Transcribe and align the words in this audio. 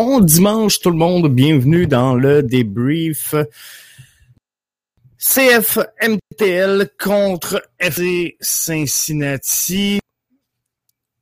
Bon 0.00 0.20
dimanche 0.20 0.78
tout 0.78 0.92
le 0.92 0.96
monde, 0.96 1.26
bienvenue 1.26 1.88
dans 1.88 2.14
le 2.14 2.44
débrief 2.44 3.34
CFMTL 5.18 6.90
contre 6.96 7.68
FC 7.80 8.36
Cincinnati. 8.40 9.98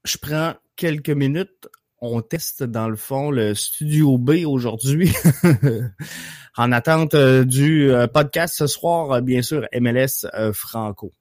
Je 0.05 0.19
prends 0.19 0.57
quelques 0.77 1.09
minutes. 1.09 1.69
On 2.03 2.21
teste 2.21 2.65
dans 2.65 2.91
le 2.91 2.97
fond 2.97 3.31
le 3.31 3.55
Studio 3.55 4.19
B 4.19 4.45
aujourd'hui 4.45 5.11
en 6.59 6.71
attente 6.71 7.15
euh, 7.15 7.45
du 7.45 7.91
euh, 7.91 8.07
podcast 8.07 8.57
ce 8.59 8.67
soir, 8.67 9.23
bien 9.23 9.41
sûr, 9.41 9.67
MLS 9.73 10.27
euh, 10.35 10.53
Franco. 10.53 11.15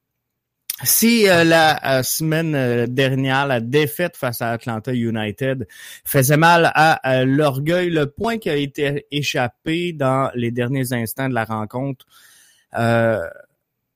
Si 0.84 1.30
euh, 1.30 1.46
la 1.46 2.00
euh, 2.00 2.04
semaine 2.04 2.54
euh, 2.54 2.86
dernière, 2.86 3.48
la 3.48 3.62
défaite 3.62 4.18
face 4.18 4.42
à 4.42 4.52
Atlanta 4.52 4.94
United 4.94 5.68
faisait 6.04 6.36
mal 6.36 6.70
à 6.76 7.24
l'orgueil, 7.24 7.90
le 7.90 8.08
point 8.08 8.38
qui 8.38 8.50
a 8.50 8.56
été 8.56 9.06
échappé 9.10 9.94
dans 9.94 10.30
les 10.36 10.52
derniers 10.52 10.92
instants 10.92 11.30
de 11.30 11.34
la 11.34 11.46
rencontre, 11.46 12.06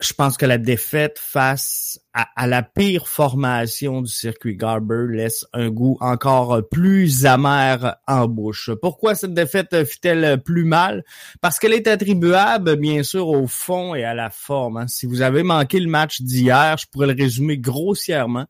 je 0.02 0.14
pense 0.14 0.38
que 0.38 0.46
la 0.46 0.58
défaite 0.58 1.20
face 1.20 2.00
à, 2.14 2.48
la 2.48 2.64
pire 2.64 3.08
formation 3.08 4.02
du 4.02 4.12
circuit 4.12 4.56
Garber 4.56 5.06
laisse 5.10 5.46
un 5.52 5.70
goût 5.70 5.98
encore 6.00 6.62
plus 6.70 7.26
amer 7.26 7.98
en 8.08 8.28
bouche. 8.28 8.72
Pourquoi 8.82 9.16
cette 9.16 9.34
défaite 9.34 9.84
fit-elle 9.86 10.42
plus 10.42 10.64
mal? 10.64 11.04
Parce 11.42 11.60
qu'elle 11.60 11.74
est 11.74 11.88
attribuable, 11.88 12.78
bien 12.78 13.04
sûr, 13.04 13.28
au 13.28 13.46
fond 13.48 13.94
et 13.94 14.06
à 14.06 14.14
la 14.14 14.30
forme. 14.30 14.78
Hein. 14.78 14.88
Si 14.88 15.06
vous 15.06 15.22
avez 15.22 15.44
manqué 15.44 15.82
le 15.82 15.90
match 15.90 16.22
d'hier, 16.22 16.78
je 16.78 16.88
pourrais 16.88 17.08
le 17.08 17.16
résumer 17.22 17.58
grossièrement 17.58 18.46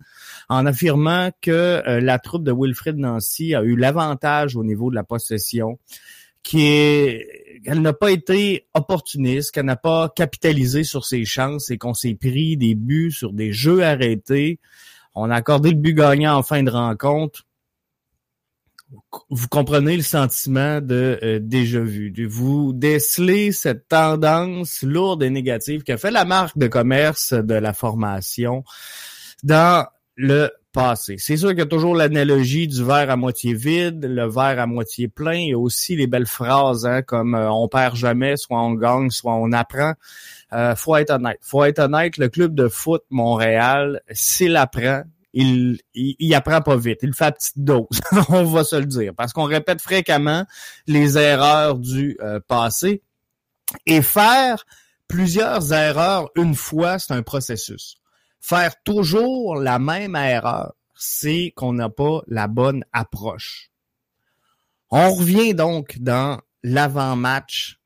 en 0.50 0.68
affirmant 0.68 1.32
que 1.42 1.52
euh, 1.52 2.00
la 2.00 2.20
troupe 2.20 2.44
de 2.44 2.54
Wilfred 2.56 2.98
Nancy 2.98 3.56
a 3.56 3.64
eu 3.64 3.76
l'avantage 3.76 4.56
au 4.56 4.64
niveau 4.64 4.92
de 4.92 4.96
la 4.96 5.04
possession 5.04 5.80
qui 6.44 7.22
qu'elle 7.64 7.82
n'a 7.82 7.94
pas 7.94 8.12
été 8.12 8.68
opportuniste, 8.74 9.52
qu'elle 9.52 9.66
n'a 9.66 9.76
pas 9.76 10.10
capitalisé 10.10 10.84
sur 10.84 11.06
ses 11.06 11.26
chances 11.26 11.70
et 11.70 11.78
qu'on 11.78 11.94
s'est 11.94 12.16
pris 12.16 12.58
des 12.58 12.76
buts 12.76 13.12
sur 13.12 13.34
des 13.34 13.52
jeux 13.52 13.84
arrêtés. 13.84 14.60
On 15.14 15.30
a 15.30 15.36
accordé 15.36 15.72
le 15.72 15.76
but 15.76 15.94
gagnant 15.94 16.38
en 16.38 16.44
fin 16.44 16.64
de 16.64 16.72
rencontre. 16.72 17.46
Vous 19.30 19.48
comprenez 19.50 19.98
le 19.98 20.04
sentiment 20.04 20.82
de 20.82 21.20
euh, 21.22 21.40
déjà 21.40 21.80
vu. 21.80 22.12
Vous 22.28 22.74
décelez 22.74 23.52
cette 23.52 23.88
tendance 23.88 24.82
lourde 24.82 25.22
et 25.22 25.30
négative 25.30 25.84
qui 25.84 25.92
a 25.92 25.98
fait 25.98 26.10
la 26.10 26.26
marque 26.26 26.58
de 26.58 26.68
commerce 26.68 27.34
de 27.34 27.54
la 27.54 27.74
formation 27.74 28.64
dans 29.44 29.86
le 30.16 30.52
C'est 30.76 31.38
sûr 31.38 31.50
qu'il 31.50 31.60
y 31.60 31.62
a 31.62 31.66
toujours 31.66 31.96
l'analogie 31.96 32.68
du 32.68 32.84
verre 32.84 33.10
à 33.10 33.16
moitié 33.16 33.54
vide, 33.54 34.06
le 34.06 34.30
verre 34.30 34.60
à 34.60 34.68
moitié 34.68 35.08
plein, 35.08 35.40
et 35.40 35.56
aussi 35.56 35.96
les 35.96 36.06
belles 36.06 36.28
phrases 36.28 36.86
hein, 36.86 37.02
comme 37.02 37.34
euh, 37.34 37.52
on 37.52 37.68
perd 37.68 37.96
jamais, 37.96 38.38
soit 38.38 38.62
on 38.62 38.74
gagne, 38.74 39.10
soit 39.10 39.34
on 39.36 39.52
apprend. 39.52 39.94
Euh, 40.54 40.76
faut 40.76 40.96
être 40.96 41.10
honnête. 41.10 41.40
Faut 41.42 41.64
être 41.64 41.80
honnête, 41.80 42.18
le 42.18 42.30
club 42.30 42.54
de 42.54 42.68
foot 42.68 43.04
Montréal, 43.10 44.02
s'il 44.12 44.56
apprend, 44.56 45.04
il, 45.34 45.80
il, 45.94 46.36
apprend 46.36 46.62
pas 46.62 46.78
vite. 46.78 47.00
Il 47.02 47.14
fait 47.14 47.34
petite 47.34 47.60
dose, 47.60 47.88
on 48.30 48.44
va 48.44 48.64
se 48.64 48.76
le 48.76 48.86
dire. 48.86 49.14
Parce 49.16 49.34
qu'on 49.34 49.46
répète 49.46 49.82
fréquemment 49.82 50.46
les 50.88 51.18
erreurs 51.18 51.78
du 51.80 52.18
euh, 52.22 52.40
passé. 52.48 53.02
Et 53.86 54.02
faire 54.02 54.66
plusieurs 55.08 55.74
erreurs 55.74 56.30
une 56.36 56.56
fois, 56.56 57.00
c'est 57.00 57.14
un 57.14 57.22
processus. 57.22 57.99
Faire 58.40 58.82
toujours 58.84 59.56
la 59.56 59.80
même 59.80 60.16
erreur, 60.16 60.74
c'est 60.96 61.54
qu'on 61.56 61.74
n'a 61.74 61.90
pas 61.90 62.22
la 62.28 62.48
bonne 62.48 62.84
approche. 62.94 63.70
On 64.92 65.14
revient 65.14 65.54
donc 65.54 66.00
dans 66.00 66.40
l'avant-match 66.64 67.80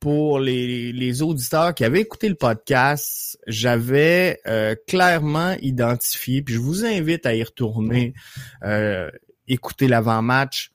pour 0.00 0.40
les, 0.40 1.22
auditeurs 1.22 1.74
qui 1.74 1.84
avaient 1.84 2.00
écouté 2.00 2.28
le 2.28 2.34
podcast, 2.34 3.38
j'avais 3.46 4.40
euh, 4.46 4.74
clairement 4.86 5.54
identifié, 5.60 6.42
puis 6.42 6.54
je 6.54 6.60
vous 6.60 6.86
invite 6.86 7.26
à 7.26 7.34
y 7.34 7.42
retourner, 7.42 8.14
euh, 8.64 9.10
écouter 9.46 9.88
l'avant-match. 9.88 10.72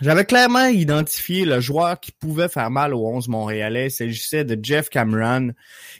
J'avais 0.00 0.24
clairement 0.24 0.66
identifié 0.66 1.44
le 1.44 1.60
joueur 1.60 1.98
qui 1.98 2.12
pouvait 2.12 2.48
faire 2.48 2.70
mal 2.70 2.94
aux 2.94 3.04
11 3.06 3.28
montréalais. 3.28 3.86
Il 3.86 3.90
s'agissait 3.90 4.44
de 4.44 4.56
Jeff 4.62 4.90
Cameron. 4.90 5.52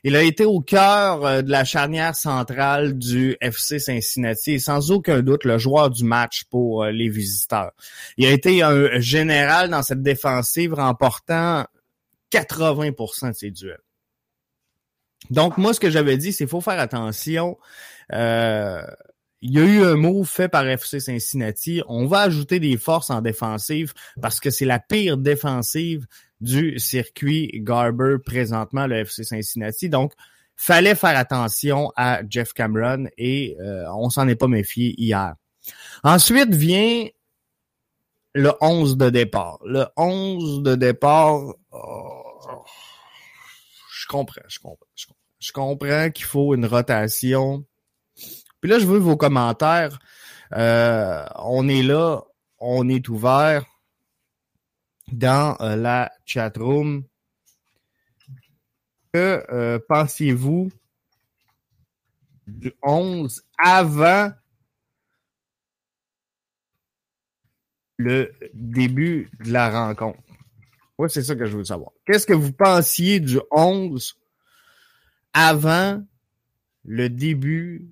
Il 0.05 0.15
a 0.15 0.23
été 0.23 0.45
au 0.45 0.61
cœur 0.61 1.25
euh, 1.25 1.43
de 1.43 1.51
la 1.51 1.65
charnière 1.65 2.15
centrale 2.15 2.97
du 2.97 3.37
FC 3.41 3.81
Cincinnati 3.81 4.53
et 4.53 4.59
sans 4.59 4.93
aucun 4.93 5.23
doute 5.23 5.45
le 5.45 5.59
joueur 5.59 5.91
du 5.91 6.05
match 6.05 6.45
pour 6.45 6.85
euh, 6.85 6.93
les 6.93 7.09
visiteurs. 7.09 7.73
Il 8.19 8.27
a 8.27 8.31
été 8.31 8.63
un 8.63 9.01
général 9.01 9.71
dans 9.71 9.83
cette 9.83 10.03
défensive 10.03 10.75
remportant 10.75 11.65
80% 12.31 13.31
de 13.31 13.35
ses 13.35 13.51
duels. 13.51 13.81
Donc 15.31 15.59
moi, 15.59 15.75
ce 15.75 15.81
que 15.81 15.91
j'avais 15.91 16.17
dit, 16.17 16.33
c'est 16.33 16.45
qu'il 16.45 16.51
faut 16.51 16.61
faire 16.61 16.79
attention. 16.79 17.59
Euh, 18.13 18.83
il 19.41 19.53
y 19.53 19.59
a 19.59 19.65
eu 19.65 19.85
un 19.85 19.97
mot 19.97 20.25
fait 20.25 20.49
par 20.49 20.67
FC 20.67 21.01
Cincinnati. 21.01 21.83
On 21.87 22.07
va 22.07 22.23
ajouter 22.23 22.59
des 22.59 22.77
forces 22.77 23.11
en 23.11 23.21
défensive 23.21 23.95
parce 24.21 24.41
que 24.41 24.51
c'est 24.51 24.65
la 24.65 24.81
pire 24.81 25.17
défensive 25.17 26.07
du 26.41 26.79
circuit 26.79 27.51
Garber 27.55 28.17
présentement, 28.25 28.87
le 28.87 28.97
FC 28.97 29.25
Cincinnati. 29.25 29.89
Donc, 29.89 30.13
fallait 30.57 30.97
faire 30.97 31.17
attention 31.17 31.93
à 31.97 32.21
Jeff 32.29 32.53
Cameron 32.53 33.07
et 33.17 33.57
euh, 33.61 33.85
on 33.95 34.11
s'en 34.11 34.27
est 34.27 34.35
pas 34.35 34.49
méfié 34.49 34.95
hier. 34.99 35.35
Ensuite 36.03 36.55
vient 36.55 37.07
le 38.35 38.53
11 38.61 38.97
de 38.97 39.11
départ. 39.11 39.59
Le 39.65 39.87
11 39.97 40.63
de 40.63 40.75
départ, 40.75 41.41
oh, 41.71 42.65
je 43.93 44.07
comprends, 44.09 44.43
je 44.49 44.59
comprends, 44.59 44.87
je 44.97 45.07
comprends. 45.07 45.15
Je 45.41 45.53
comprends 45.53 46.11
qu'il 46.11 46.25
faut 46.25 46.53
une 46.53 46.67
rotation 46.67 47.65
puis 48.61 48.71
là, 48.71 48.79
je 48.79 48.87
veux 48.87 48.99
vos 48.99 49.17
commentaires. 49.17 49.99
Euh, 50.55 51.27
on 51.37 51.69
est 51.69 51.83
là, 51.83 52.23
on 52.59 52.89
est 52.89 53.09
ouvert 53.09 53.65
dans 55.13 55.57
euh, 55.61 55.77
la 55.77 56.11
chat 56.25 56.57
room. 56.57 57.05
Que 59.13 59.45
euh, 59.51 59.79
pensiez-vous 59.89 60.71
du 62.47 62.73
11 62.83 63.43
avant 63.59 64.33
le 67.97 68.33
début 68.53 69.31
de 69.41 69.53
la 69.53 69.71
rencontre? 69.71 70.21
Oui, 70.99 71.09
c'est 71.11 71.23
ça 71.23 71.37
que 71.37 71.47
je 71.47 71.57
veux 71.57 71.65
savoir. 71.65 71.93
Qu'est-ce 72.07 72.27
que 72.27 72.35
vous 72.35 72.53
pensiez 72.53 73.21
du 73.21 73.39
11 73.51 74.19
avant 75.33 76.03
le 76.85 77.09
début 77.09 77.89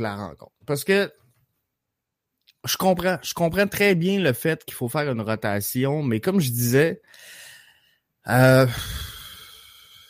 la 0.00 0.16
rencontre. 0.16 0.52
Parce 0.66 0.84
que 0.84 1.12
je 2.64 2.76
comprends, 2.76 3.18
je 3.22 3.34
comprends 3.34 3.66
très 3.66 3.94
bien 3.94 4.20
le 4.20 4.32
fait 4.32 4.64
qu'il 4.64 4.74
faut 4.74 4.88
faire 4.88 5.10
une 5.10 5.20
rotation, 5.20 6.02
mais 6.02 6.20
comme 6.20 6.40
je 6.40 6.50
disais, 6.50 7.02
euh, 8.28 8.66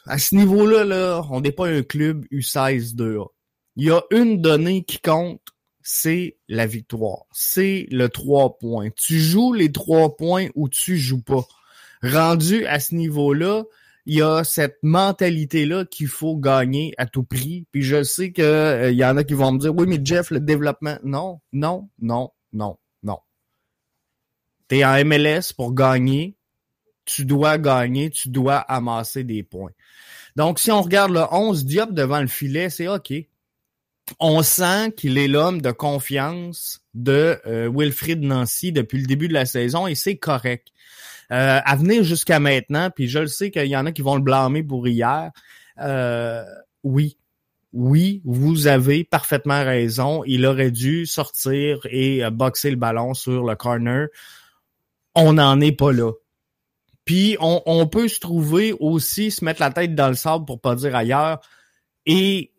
à 0.06 0.18
ce 0.18 0.34
niveau-là, 0.34 0.84
là, 0.84 1.22
on 1.30 1.40
n'est 1.40 1.52
pas 1.52 1.68
un 1.68 1.82
club 1.82 2.26
U16-2A. 2.30 3.28
Il 3.76 3.84
y 3.86 3.90
a 3.90 4.02
une 4.10 4.42
donnée 4.42 4.84
qui 4.84 4.98
compte, 4.98 5.40
c'est 5.82 6.36
la 6.48 6.66
victoire. 6.66 7.24
C'est 7.32 7.86
le 7.90 8.08
3 8.08 8.58
points. 8.58 8.90
Tu 8.90 9.18
joues 9.18 9.54
les 9.54 9.72
trois 9.72 10.16
points 10.16 10.48
ou 10.54 10.68
tu 10.68 10.98
joues 10.98 11.22
pas. 11.22 11.46
Rendu 12.02 12.66
à 12.66 12.80
ce 12.80 12.94
niveau-là, 12.94 13.64
il 14.06 14.16
y 14.16 14.22
a 14.22 14.42
cette 14.44 14.78
mentalité-là 14.82 15.84
qu'il 15.84 16.08
faut 16.08 16.36
gagner 16.36 16.92
à 16.98 17.06
tout 17.06 17.22
prix. 17.22 17.66
Puis 17.70 17.82
je 17.82 18.02
sais 18.02 18.32
qu'il 18.32 18.44
euh, 18.44 18.90
y 18.90 19.04
en 19.04 19.16
a 19.16 19.24
qui 19.24 19.34
vont 19.34 19.52
me 19.52 19.58
dire 19.58 19.74
Oui, 19.74 19.86
mais 19.86 20.00
Jeff, 20.02 20.30
le 20.30 20.40
développement. 20.40 20.98
Non, 21.04 21.40
non, 21.52 21.88
non, 22.00 22.32
non, 22.52 22.78
non. 23.02 23.18
Tu 24.68 24.78
es 24.78 24.84
en 24.84 25.04
MLS 25.04 25.52
pour 25.56 25.72
gagner. 25.74 26.36
Tu 27.04 27.24
dois 27.24 27.58
gagner, 27.58 28.10
tu 28.10 28.28
dois 28.28 28.58
amasser 28.58 29.24
des 29.24 29.42
points. 29.42 29.72
Donc, 30.36 30.58
si 30.58 30.70
on 30.70 30.80
regarde 30.80 31.12
le 31.12 31.22
11 31.30 31.64
Diop 31.64 31.92
devant 31.92 32.20
le 32.20 32.28
filet, 32.28 32.70
c'est 32.70 32.88
OK. 32.88 33.12
On 34.18 34.42
sent 34.42 34.92
qu'il 34.96 35.18
est 35.18 35.28
l'homme 35.28 35.60
de 35.60 35.70
confiance 35.70 36.80
de 36.94 37.40
euh, 37.46 37.70
Wilfried 37.72 38.22
Nancy 38.22 38.72
depuis 38.72 38.98
le 38.98 39.06
début 39.06 39.28
de 39.28 39.32
la 39.32 39.46
saison 39.46 39.86
et 39.86 39.94
c'est 39.94 40.16
correct. 40.16 40.68
Euh, 41.32 41.60
à 41.64 41.76
venir 41.76 42.04
jusqu'à 42.04 42.40
maintenant, 42.40 42.90
puis 42.90 43.08
je 43.08 43.20
le 43.20 43.26
sais 43.26 43.50
qu'il 43.50 43.66
y 43.66 43.76
en 43.76 43.86
a 43.86 43.92
qui 43.92 44.02
vont 44.02 44.16
le 44.16 44.22
blâmer 44.22 44.62
pour 44.62 44.86
hier. 44.86 45.30
Euh, 45.80 46.44
oui, 46.82 47.16
oui, 47.72 48.20
vous 48.26 48.66
avez 48.66 49.02
parfaitement 49.02 49.64
raison. 49.64 50.24
Il 50.26 50.44
aurait 50.44 50.70
dû 50.70 51.06
sortir 51.06 51.78
et 51.88 52.22
euh, 52.22 52.28
boxer 52.28 52.70
le 52.70 52.76
ballon 52.76 53.14
sur 53.14 53.44
le 53.44 53.56
corner. 53.56 54.08
On 55.14 55.32
n'en 55.34 55.58
est 55.60 55.72
pas 55.72 55.92
là. 55.92 56.12
Puis 57.06 57.36
on, 57.40 57.86
peut 57.86 58.08
se 58.08 58.20
trouver 58.20 58.74
aussi, 58.78 59.30
se 59.30 59.44
mettre 59.44 59.60
la 59.60 59.70
tête 59.70 59.94
dans 59.94 60.08
le 60.08 60.14
sable 60.14 60.44
pour 60.44 60.60
pas 60.60 60.76
dire 60.76 60.94
ailleurs, 60.94 61.40
et 62.06 62.52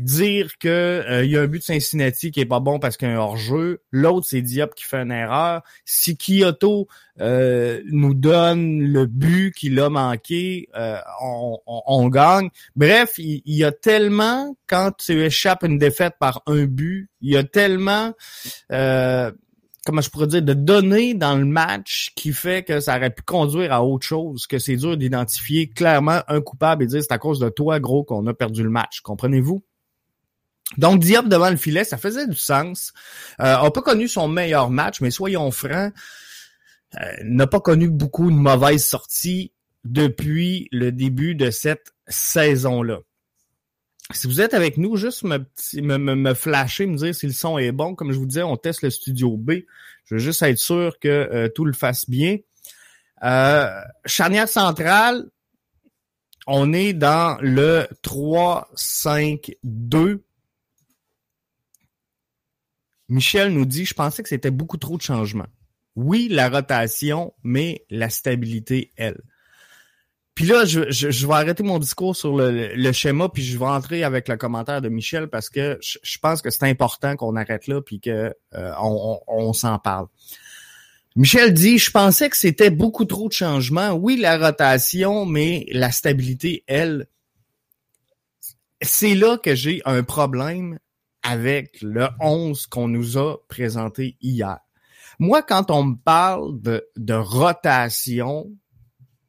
dire 0.00 0.58
que 0.58 0.68
euh, 0.68 1.24
il 1.24 1.30
y 1.30 1.36
a 1.36 1.42
un 1.42 1.46
but 1.46 1.58
de 1.58 1.64
Cincinnati 1.64 2.30
qui 2.30 2.40
est 2.40 2.46
pas 2.46 2.60
bon 2.60 2.78
parce 2.78 2.96
qu'il 2.96 3.08
y 3.08 3.10
a 3.10 3.14
un 3.14 3.18
hors-jeu, 3.18 3.82
l'autre 3.90 4.26
c'est 4.28 4.42
Diop 4.42 4.74
qui 4.74 4.84
fait 4.84 5.02
une 5.02 5.12
erreur. 5.12 5.62
Si 5.84 6.16
Kyoto 6.16 6.88
euh, 7.20 7.80
nous 7.86 8.14
donne 8.14 8.80
le 8.80 9.06
but 9.06 9.52
qu'il 9.54 9.78
a 9.80 9.90
manqué, 9.90 10.68
euh, 10.76 10.98
on, 11.20 12.08
gagne. 12.08 12.50
Bref, 12.76 13.14
il, 13.18 13.42
y 13.44 13.64
a 13.64 13.72
tellement 13.72 14.56
quand 14.66 14.92
tu 14.98 15.22
échappes 15.22 15.64
une 15.64 15.78
défaite 15.78 16.14
par 16.18 16.42
un 16.46 16.64
but, 16.64 17.10
il 17.20 17.32
y 17.32 17.36
a 17.36 17.44
tellement 17.44 18.14
comment 19.88 20.02
je 20.02 20.10
pourrais 20.10 20.26
dire, 20.26 20.42
de 20.42 20.52
données 20.52 21.14
dans 21.14 21.34
le 21.34 21.46
match 21.46 22.12
qui 22.14 22.34
fait 22.34 22.62
que 22.62 22.78
ça 22.78 22.98
aurait 22.98 23.08
pu 23.08 23.22
conduire 23.22 23.72
à 23.72 23.82
autre 23.82 24.06
chose, 24.06 24.46
que 24.46 24.58
c'est 24.58 24.76
dur 24.76 24.98
d'identifier 24.98 25.70
clairement 25.70 26.20
un 26.28 26.42
coupable 26.42 26.84
et 26.84 26.86
dire 26.86 27.02
c'est 27.02 27.10
à 27.10 27.16
cause 27.16 27.38
de 27.38 27.48
toi, 27.48 27.80
gros, 27.80 28.04
qu'on 28.04 28.26
a 28.26 28.34
perdu 28.34 28.62
le 28.62 28.68
match. 28.68 29.00
Comprenez-vous? 29.00 29.62
Donc, 30.76 31.00
Diop 31.00 31.28
devant 31.28 31.50
le 31.50 31.56
filet, 31.56 31.84
ça 31.84 31.96
faisait 31.96 32.26
du 32.26 32.36
sens. 32.36 32.92
Euh, 33.40 33.56
on 33.60 33.64
n'a 33.64 33.70
pas 33.70 33.82
connu 33.82 34.06
son 34.06 34.28
meilleur 34.28 34.70
match, 34.70 35.00
mais 35.00 35.10
soyons 35.10 35.50
francs, 35.50 35.92
euh, 37.00 37.12
n'a 37.24 37.46
pas 37.46 37.60
connu 37.60 37.88
beaucoup 37.88 38.30
de 38.30 38.36
mauvaises 38.36 38.86
sorties 38.86 39.52
depuis 39.84 40.68
le 40.70 40.92
début 40.92 41.34
de 41.34 41.50
cette 41.50 41.92
saison-là. 42.06 42.98
Si 44.12 44.26
vous 44.26 44.40
êtes 44.40 44.54
avec 44.54 44.78
nous, 44.78 44.96
juste 44.96 45.22
me, 45.22 46.34
flasher, 46.34 46.86
me 46.86 46.96
dire 46.96 47.14
si 47.14 47.26
le 47.26 47.32
son 47.32 47.58
est 47.58 47.72
bon. 47.72 47.94
Comme 47.94 48.12
je 48.12 48.18
vous 48.18 48.24
disais, 48.24 48.42
on 48.42 48.56
teste 48.56 48.80
le 48.82 48.88
studio 48.88 49.36
B. 49.36 49.52
Je 50.06 50.14
veux 50.14 50.20
juste 50.20 50.40
être 50.42 50.58
sûr 50.58 50.98
que 50.98 51.08
euh, 51.08 51.50
tout 51.54 51.66
le 51.66 51.74
fasse 51.74 52.08
bien. 52.08 52.38
Euh, 53.22 53.68
charnière 54.06 54.48
centrale, 54.48 55.26
on 56.46 56.72
est 56.72 56.94
dans 56.94 57.36
le 57.42 57.86
3-5-2. 58.02 60.20
Michel 63.08 63.52
nous 63.52 63.64
dit, 63.64 63.84
je 63.84 63.94
pensais 63.94 64.22
que 64.22 64.28
c'était 64.28 64.50
beaucoup 64.50 64.76
trop 64.76 64.96
de 64.96 65.02
changements. 65.02 65.48
Oui, 65.96 66.28
la 66.30 66.48
rotation, 66.48 67.34
mais 67.42 67.84
la 67.90 68.10
stabilité, 68.10 68.92
elle. 68.96 69.20
Puis 70.38 70.46
là, 70.46 70.64
je, 70.64 70.88
je, 70.88 71.26
vais 71.26 71.34
arrêter 71.34 71.64
mon 71.64 71.80
discours 71.80 72.14
sur 72.14 72.36
le, 72.36 72.92
schéma, 72.92 73.28
puis 73.28 73.42
je 73.42 73.58
vais 73.58 73.64
entrer 73.64 74.04
avec 74.04 74.28
le 74.28 74.36
commentaire 74.36 74.80
de 74.80 74.88
Michel 74.88 75.26
parce 75.26 75.50
que 75.50 75.80
je, 75.82 76.18
pense 76.18 76.42
que 76.42 76.50
c'est 76.50 76.62
important 76.62 77.16
qu'on 77.16 77.34
arrête 77.34 77.66
là, 77.66 77.80
puis 77.82 77.98
que 77.98 78.32
euh, 78.54 78.72
on, 78.80 79.52
s'en 79.52 79.80
parle. 79.80 80.06
Michel 81.16 81.52
dit, 81.52 81.78
je 81.78 81.90
pensais 81.90 82.30
que 82.30 82.36
c'était 82.36 82.70
beaucoup 82.70 83.04
trop 83.04 83.26
de 83.26 83.32
changements. 83.32 83.90
Oui, 83.94 84.16
la 84.16 84.38
rotation, 84.38 85.26
mais 85.26 85.66
la 85.72 85.90
stabilité, 85.90 86.62
elle, 86.68 87.08
c'est 88.80 89.16
là 89.16 89.38
que 89.38 89.56
j'ai 89.56 89.82
un 89.86 90.04
problème 90.04 90.78
avec 91.28 91.82
le 91.82 92.08
11 92.20 92.66
qu'on 92.68 92.88
nous 92.88 93.18
a 93.18 93.36
présenté 93.48 94.16
hier. 94.22 94.58
Moi, 95.18 95.42
quand 95.42 95.70
on 95.70 95.84
me 95.84 95.96
parle 95.96 96.58
de, 96.62 97.12
rotation, 97.12 98.50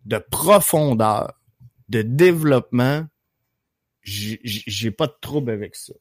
de 0.05 0.17
profondeur, 0.17 1.33
de 1.89 2.01
développement, 2.01 3.05
j'ai 4.01 4.91
pas 4.91 5.07
de 5.07 5.15
trouble 5.19 5.51
avec 5.51 5.75
ça. 5.75 5.93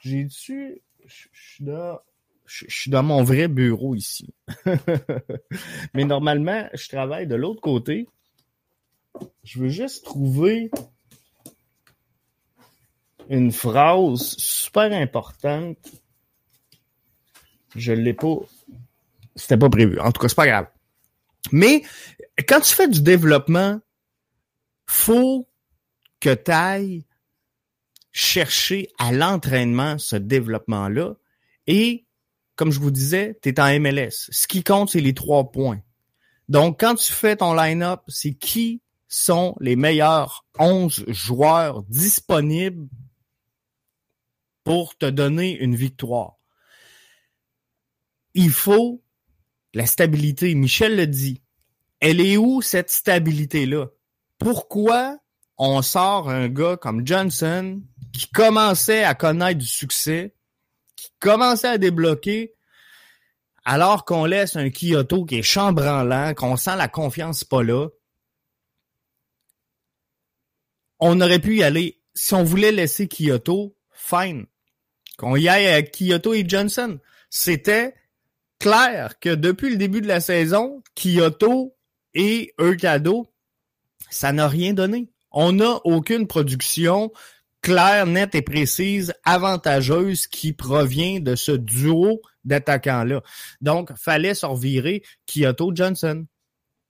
J'ai 0.00 0.26
dans, 1.60 2.00
je 2.46 2.64
suis 2.68 2.90
dans 2.90 3.04
mon 3.04 3.22
vrai 3.22 3.46
bureau 3.46 3.94
ici. 3.94 4.34
Mais 5.94 6.04
normalement, 6.04 6.68
je 6.74 6.88
travaille 6.88 7.28
de 7.28 7.36
l'autre 7.36 7.60
côté. 7.60 8.08
Je 9.44 9.60
veux 9.60 9.68
juste 9.68 10.04
trouver 10.04 10.70
une 13.30 13.52
phrase 13.52 14.34
super 14.36 14.92
importante. 14.92 15.78
Je 17.76 17.92
l'ai 17.92 18.12
pas. 18.12 18.36
C'était 19.36 19.56
pas 19.56 19.70
prévu. 19.70 19.98
En 20.00 20.10
tout 20.10 20.20
cas, 20.20 20.28
c'est 20.28 20.34
pas 20.34 20.48
grave. 20.48 20.66
Mais 21.52 21.82
quand 22.46 22.60
tu 22.60 22.74
fais 22.74 22.88
du 22.88 23.00
développement, 23.00 23.80
faut 24.86 25.48
que 26.18 26.34
tu 26.34 26.50
ailles 26.50 27.04
chercher 28.12 28.88
à 28.98 29.12
l'entraînement 29.12 29.96
ce 29.98 30.16
développement-là. 30.16 31.14
Et, 31.68 32.04
comme 32.56 32.72
je 32.72 32.80
vous 32.80 32.90
disais, 32.90 33.38
tu 33.40 33.50
es 33.50 33.60
en 33.60 33.80
MLS. 33.80 34.28
Ce 34.30 34.48
qui 34.48 34.64
compte, 34.64 34.90
c'est 34.90 35.00
les 35.00 35.14
trois 35.14 35.52
points. 35.52 35.80
Donc, 36.48 36.80
quand 36.80 36.96
tu 36.96 37.12
fais 37.12 37.36
ton 37.36 37.54
line-up, 37.54 38.00
c'est 38.08 38.34
qui 38.34 38.82
sont 39.06 39.56
les 39.60 39.76
meilleurs 39.76 40.44
11 40.58 41.04
joueurs 41.08 41.84
disponibles 41.84 42.88
pour 44.70 44.96
te 44.96 45.06
donner 45.06 45.58
une 45.58 45.74
victoire. 45.74 46.36
Il 48.34 48.50
faut 48.52 49.02
la 49.74 49.84
stabilité. 49.84 50.54
Michel 50.54 50.94
le 50.94 51.08
dit. 51.08 51.42
Elle 51.98 52.20
est 52.20 52.36
où 52.36 52.62
cette 52.62 52.88
stabilité-là? 52.88 53.88
Pourquoi 54.38 55.18
on 55.58 55.82
sort 55.82 56.30
un 56.30 56.48
gars 56.48 56.76
comme 56.76 57.04
Johnson 57.04 57.82
qui 58.12 58.28
commençait 58.28 59.02
à 59.02 59.16
connaître 59.16 59.58
du 59.58 59.66
succès, 59.66 60.36
qui 60.94 61.08
commençait 61.18 61.66
à 61.66 61.78
débloquer, 61.78 62.54
alors 63.64 64.04
qu'on 64.04 64.24
laisse 64.24 64.54
un 64.54 64.70
Kyoto 64.70 65.24
qui 65.24 65.38
est 65.40 65.42
chambranlant, 65.42 66.32
qu'on 66.34 66.56
sent 66.56 66.76
la 66.76 66.86
confiance 66.86 67.42
pas 67.42 67.64
là? 67.64 67.88
On 71.00 71.20
aurait 71.20 71.40
pu 71.40 71.56
y 71.56 71.64
aller. 71.64 72.00
Si 72.14 72.34
on 72.34 72.44
voulait 72.44 72.70
laisser 72.70 73.08
Kyoto, 73.08 73.76
fine. 73.90 74.46
Qu'on 75.20 75.36
y 75.36 75.50
aille 75.50 75.66
avec 75.66 75.92
Kyoto 75.92 76.32
et 76.32 76.48
Johnson. 76.48 76.98
C'était 77.28 77.92
clair 78.58 79.18
que 79.20 79.28
depuis 79.28 79.68
le 79.68 79.76
début 79.76 80.00
de 80.00 80.08
la 80.08 80.18
saison, 80.20 80.82
Kyoto 80.94 81.76
et 82.14 82.54
cadeau, 82.80 83.30
ça 84.08 84.32
n'a 84.32 84.48
rien 84.48 84.72
donné. 84.72 85.10
On 85.30 85.52
n'a 85.52 85.78
aucune 85.84 86.26
production 86.26 87.12
claire, 87.60 88.06
nette 88.06 88.34
et 88.34 88.40
précise, 88.40 89.12
avantageuse 89.24 90.26
qui 90.26 90.54
provient 90.54 91.20
de 91.20 91.34
ce 91.34 91.52
duo 91.52 92.22
d'attaquants-là. 92.44 93.20
Donc, 93.60 93.94
fallait 93.98 94.32
se 94.32 94.46
revirer 94.46 95.02
Kyoto 95.26 95.72
Johnson. 95.74 96.24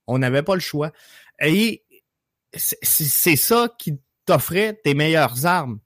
On 0.07 0.19
n'avait 0.19 0.41
pas 0.41 0.55
le 0.55 0.61
choix. 0.61 0.93
Et 1.41 1.83
c'est 2.55 3.35
ça 3.35 3.67
qui 3.77 3.99
t'offrait 4.25 4.79
tes 4.85 4.93
meilleures 4.93 5.45
armes. 5.45 5.81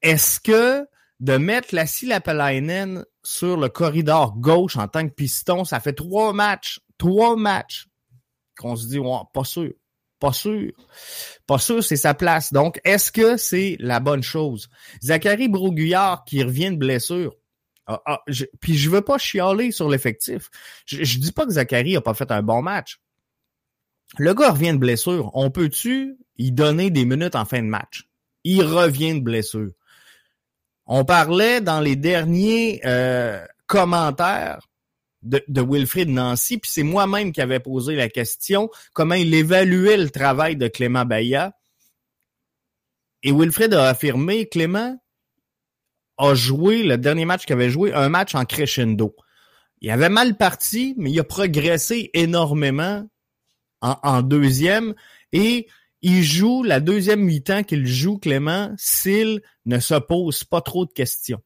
Est-ce 0.00 0.40
que 0.40 0.86
de 1.22 1.36
mettre 1.36 1.72
la 1.72 1.84
Lapalainen 2.02 3.04
sur 3.22 3.56
le 3.56 3.68
corridor 3.68 4.36
gauche 4.36 4.76
en 4.76 4.88
tant 4.88 5.08
que 5.08 5.14
piston, 5.14 5.64
ça 5.64 5.78
fait 5.78 5.92
trois 5.92 6.32
matchs, 6.32 6.80
trois 6.98 7.36
matchs 7.36 7.86
qu'on 8.58 8.74
se 8.74 8.88
dit, 8.88 8.98
ouais, 8.98 9.20
pas 9.32 9.44
sûr, 9.44 9.72
pas 10.18 10.32
sûr, 10.32 10.72
pas 11.46 11.58
sûr, 11.58 11.82
c'est 11.84 11.96
sa 11.96 12.14
place. 12.14 12.52
Donc, 12.52 12.80
est-ce 12.82 13.12
que 13.12 13.36
c'est 13.36 13.76
la 13.78 14.00
bonne 14.00 14.24
chose? 14.24 14.68
Zachary 15.00 15.48
Broguillard 15.48 16.24
qui 16.24 16.42
revient 16.42 16.72
de 16.72 16.76
blessure. 16.76 17.36
Ah, 17.86 18.02
ah, 18.04 18.20
je, 18.26 18.44
puis 18.60 18.76
je 18.76 18.90
veux 18.90 19.02
pas 19.02 19.18
chialer 19.18 19.70
sur 19.70 19.88
l'effectif. 19.88 20.50
Je, 20.86 21.04
je 21.04 21.18
dis 21.20 21.32
pas 21.32 21.46
que 21.46 21.52
Zachary 21.52 21.94
a 21.94 22.00
pas 22.00 22.14
fait 22.14 22.32
un 22.32 22.42
bon 22.42 22.62
match. 22.62 23.00
Le 24.18 24.34
gars 24.34 24.50
revient 24.50 24.72
de 24.72 24.78
blessure. 24.78 25.30
On 25.34 25.52
peut-tu 25.52 26.16
y 26.36 26.50
donner 26.50 26.90
des 26.90 27.04
minutes 27.04 27.36
en 27.36 27.44
fin 27.44 27.62
de 27.62 27.68
match? 27.68 28.08
Il 28.42 28.64
revient 28.64 29.14
de 29.14 29.20
blessure. 29.20 29.70
On 30.94 31.06
parlait 31.06 31.62
dans 31.62 31.80
les 31.80 31.96
derniers 31.96 32.82
euh, 32.84 33.42
commentaires 33.66 34.68
de, 35.22 35.42
de, 35.48 35.62
Wilfrid 35.62 36.10
Nancy, 36.10 36.58
puis 36.58 36.70
c'est 36.70 36.82
moi-même 36.82 37.32
qui 37.32 37.40
avais 37.40 37.60
posé 37.60 37.96
la 37.96 38.10
question, 38.10 38.68
comment 38.92 39.14
il 39.14 39.32
évaluait 39.32 39.96
le 39.96 40.10
travail 40.10 40.54
de 40.54 40.68
Clément 40.68 41.06
Baillat. 41.06 41.54
Et 43.22 43.32
Wilfrid 43.32 43.72
a 43.72 43.88
affirmé, 43.88 44.50
Clément 44.50 44.98
a 46.18 46.34
joué, 46.34 46.82
le 46.82 46.98
dernier 46.98 47.24
match 47.24 47.46
qu'il 47.46 47.54
avait 47.54 47.70
joué, 47.70 47.94
un 47.94 48.10
match 48.10 48.34
en 48.34 48.44
crescendo. 48.44 49.16
Il 49.80 49.90
avait 49.90 50.10
mal 50.10 50.36
parti, 50.36 50.94
mais 50.98 51.10
il 51.10 51.18
a 51.18 51.24
progressé 51.24 52.10
énormément 52.12 53.08
en, 53.80 53.96
en 54.02 54.20
deuxième. 54.20 54.94
Et 55.32 55.68
il 56.02 56.24
joue 56.24 56.64
la 56.64 56.80
deuxième 56.80 57.20
mi-temps 57.20 57.62
qu'il 57.62 57.86
joue, 57.86 58.18
Clément, 58.18 58.74
s'il 58.76 59.40
ne 59.66 59.78
se 59.78 59.94
pose 59.94 60.42
pas 60.42 60.60
trop 60.60 60.84
de 60.84 60.92
questions. 60.92 61.40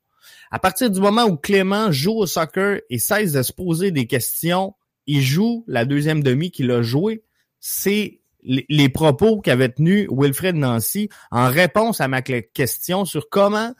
À 0.50 0.58
partir 0.58 0.90
du 0.90 0.98
moment 0.98 1.24
où 1.24 1.36
Clément 1.36 1.92
joue 1.92 2.16
au 2.16 2.26
soccer 2.26 2.80
et 2.88 2.98
cesse 2.98 3.32
de 3.32 3.42
se 3.42 3.52
poser 3.52 3.90
des 3.90 4.06
questions, 4.06 4.74
il 5.06 5.22
joue 5.22 5.64
la 5.68 5.84
deuxième 5.84 6.22
demi 6.22 6.50
qu'il 6.50 6.70
a 6.70 6.82
joué. 6.82 7.22
C'est 7.60 8.20
les 8.42 8.88
propos 8.88 9.40
qu'avait 9.40 9.68
tenus 9.68 10.08
Wilfred 10.10 10.56
Nancy 10.56 11.08
en 11.30 11.48
réponse 11.48 12.00
à 12.00 12.08
ma 12.08 12.22
question 12.22 13.04
sur 13.04 13.28
comment 13.28 13.74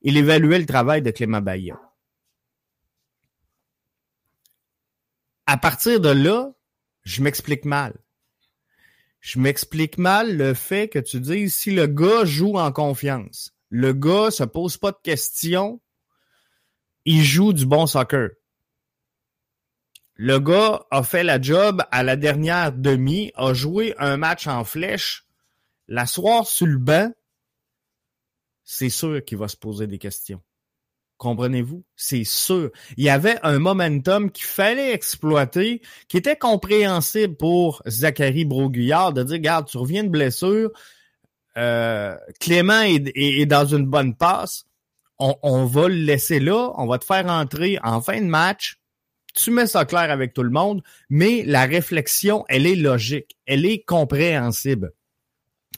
il 0.00 0.16
évaluait 0.16 0.58
le 0.58 0.66
travail 0.66 1.02
de 1.02 1.10
Clément 1.10 1.40
Baillat. 1.40 1.80
À 5.46 5.56
partir 5.56 6.00
de 6.00 6.08
là, 6.08 6.52
je 7.02 7.22
m'explique 7.22 7.64
mal 7.64 7.94
je 9.22 9.38
m'explique 9.38 9.98
mal 9.98 10.36
le 10.36 10.52
fait 10.52 10.88
que 10.88 10.98
tu 10.98 11.20
dises 11.20 11.54
si 11.54 11.70
le 11.70 11.86
gars 11.86 12.24
joue 12.24 12.58
en 12.58 12.72
confiance. 12.72 13.54
Le 13.70 13.92
gars 13.92 14.32
se 14.32 14.42
pose 14.42 14.76
pas 14.76 14.90
de 14.90 14.98
questions. 15.00 15.80
Il 17.04 17.22
joue 17.22 17.52
du 17.52 17.64
bon 17.64 17.86
soccer. 17.86 18.30
Le 20.14 20.40
gars 20.40 20.84
a 20.90 21.04
fait 21.04 21.22
la 21.22 21.40
job 21.40 21.84
à 21.92 22.02
la 22.02 22.16
dernière 22.16 22.72
demi, 22.72 23.30
a 23.36 23.54
joué 23.54 23.94
un 23.96 24.16
match 24.16 24.48
en 24.48 24.64
flèche. 24.64 25.24
La 25.86 26.04
sur 26.06 26.26
le 26.26 26.78
banc, 26.78 27.12
c'est 28.64 28.90
sûr 28.90 29.24
qu'il 29.24 29.38
va 29.38 29.46
se 29.46 29.56
poser 29.56 29.86
des 29.86 29.98
questions. 29.98 30.42
Comprenez-vous? 31.22 31.84
C'est 31.94 32.24
sûr. 32.24 32.72
Il 32.96 33.04
y 33.04 33.08
avait 33.08 33.38
un 33.44 33.60
momentum 33.60 34.28
qu'il 34.32 34.44
fallait 34.44 34.92
exploiter, 34.92 35.80
qui 36.08 36.16
était 36.16 36.34
compréhensible 36.34 37.36
pour 37.36 37.80
Zachary 37.86 38.44
Broguillard 38.44 39.12
de 39.12 39.22
dire, 39.22 39.34
regarde, 39.34 39.68
tu 39.68 39.78
reviens 39.78 40.02
de 40.02 40.08
blessure, 40.08 40.72
euh, 41.56 42.16
Clément 42.40 42.82
est, 42.82 43.46
dans 43.46 43.66
une 43.66 43.86
bonne 43.86 44.16
passe, 44.16 44.64
on, 45.20 45.36
on 45.44 45.64
va 45.64 45.86
le 45.86 45.94
laisser 45.94 46.40
là, 46.40 46.72
on 46.76 46.88
va 46.88 46.98
te 46.98 47.04
faire 47.04 47.26
entrer 47.26 47.78
en 47.84 48.02
fin 48.02 48.20
de 48.20 48.26
match, 48.26 48.80
tu 49.32 49.52
mets 49.52 49.68
ça 49.68 49.84
clair 49.84 50.10
avec 50.10 50.34
tout 50.34 50.42
le 50.42 50.50
monde, 50.50 50.82
mais 51.08 51.44
la 51.46 51.66
réflexion, 51.66 52.44
elle 52.48 52.66
est 52.66 52.74
logique, 52.74 53.36
elle 53.46 53.64
est 53.64 53.84
compréhensible. 53.84 54.92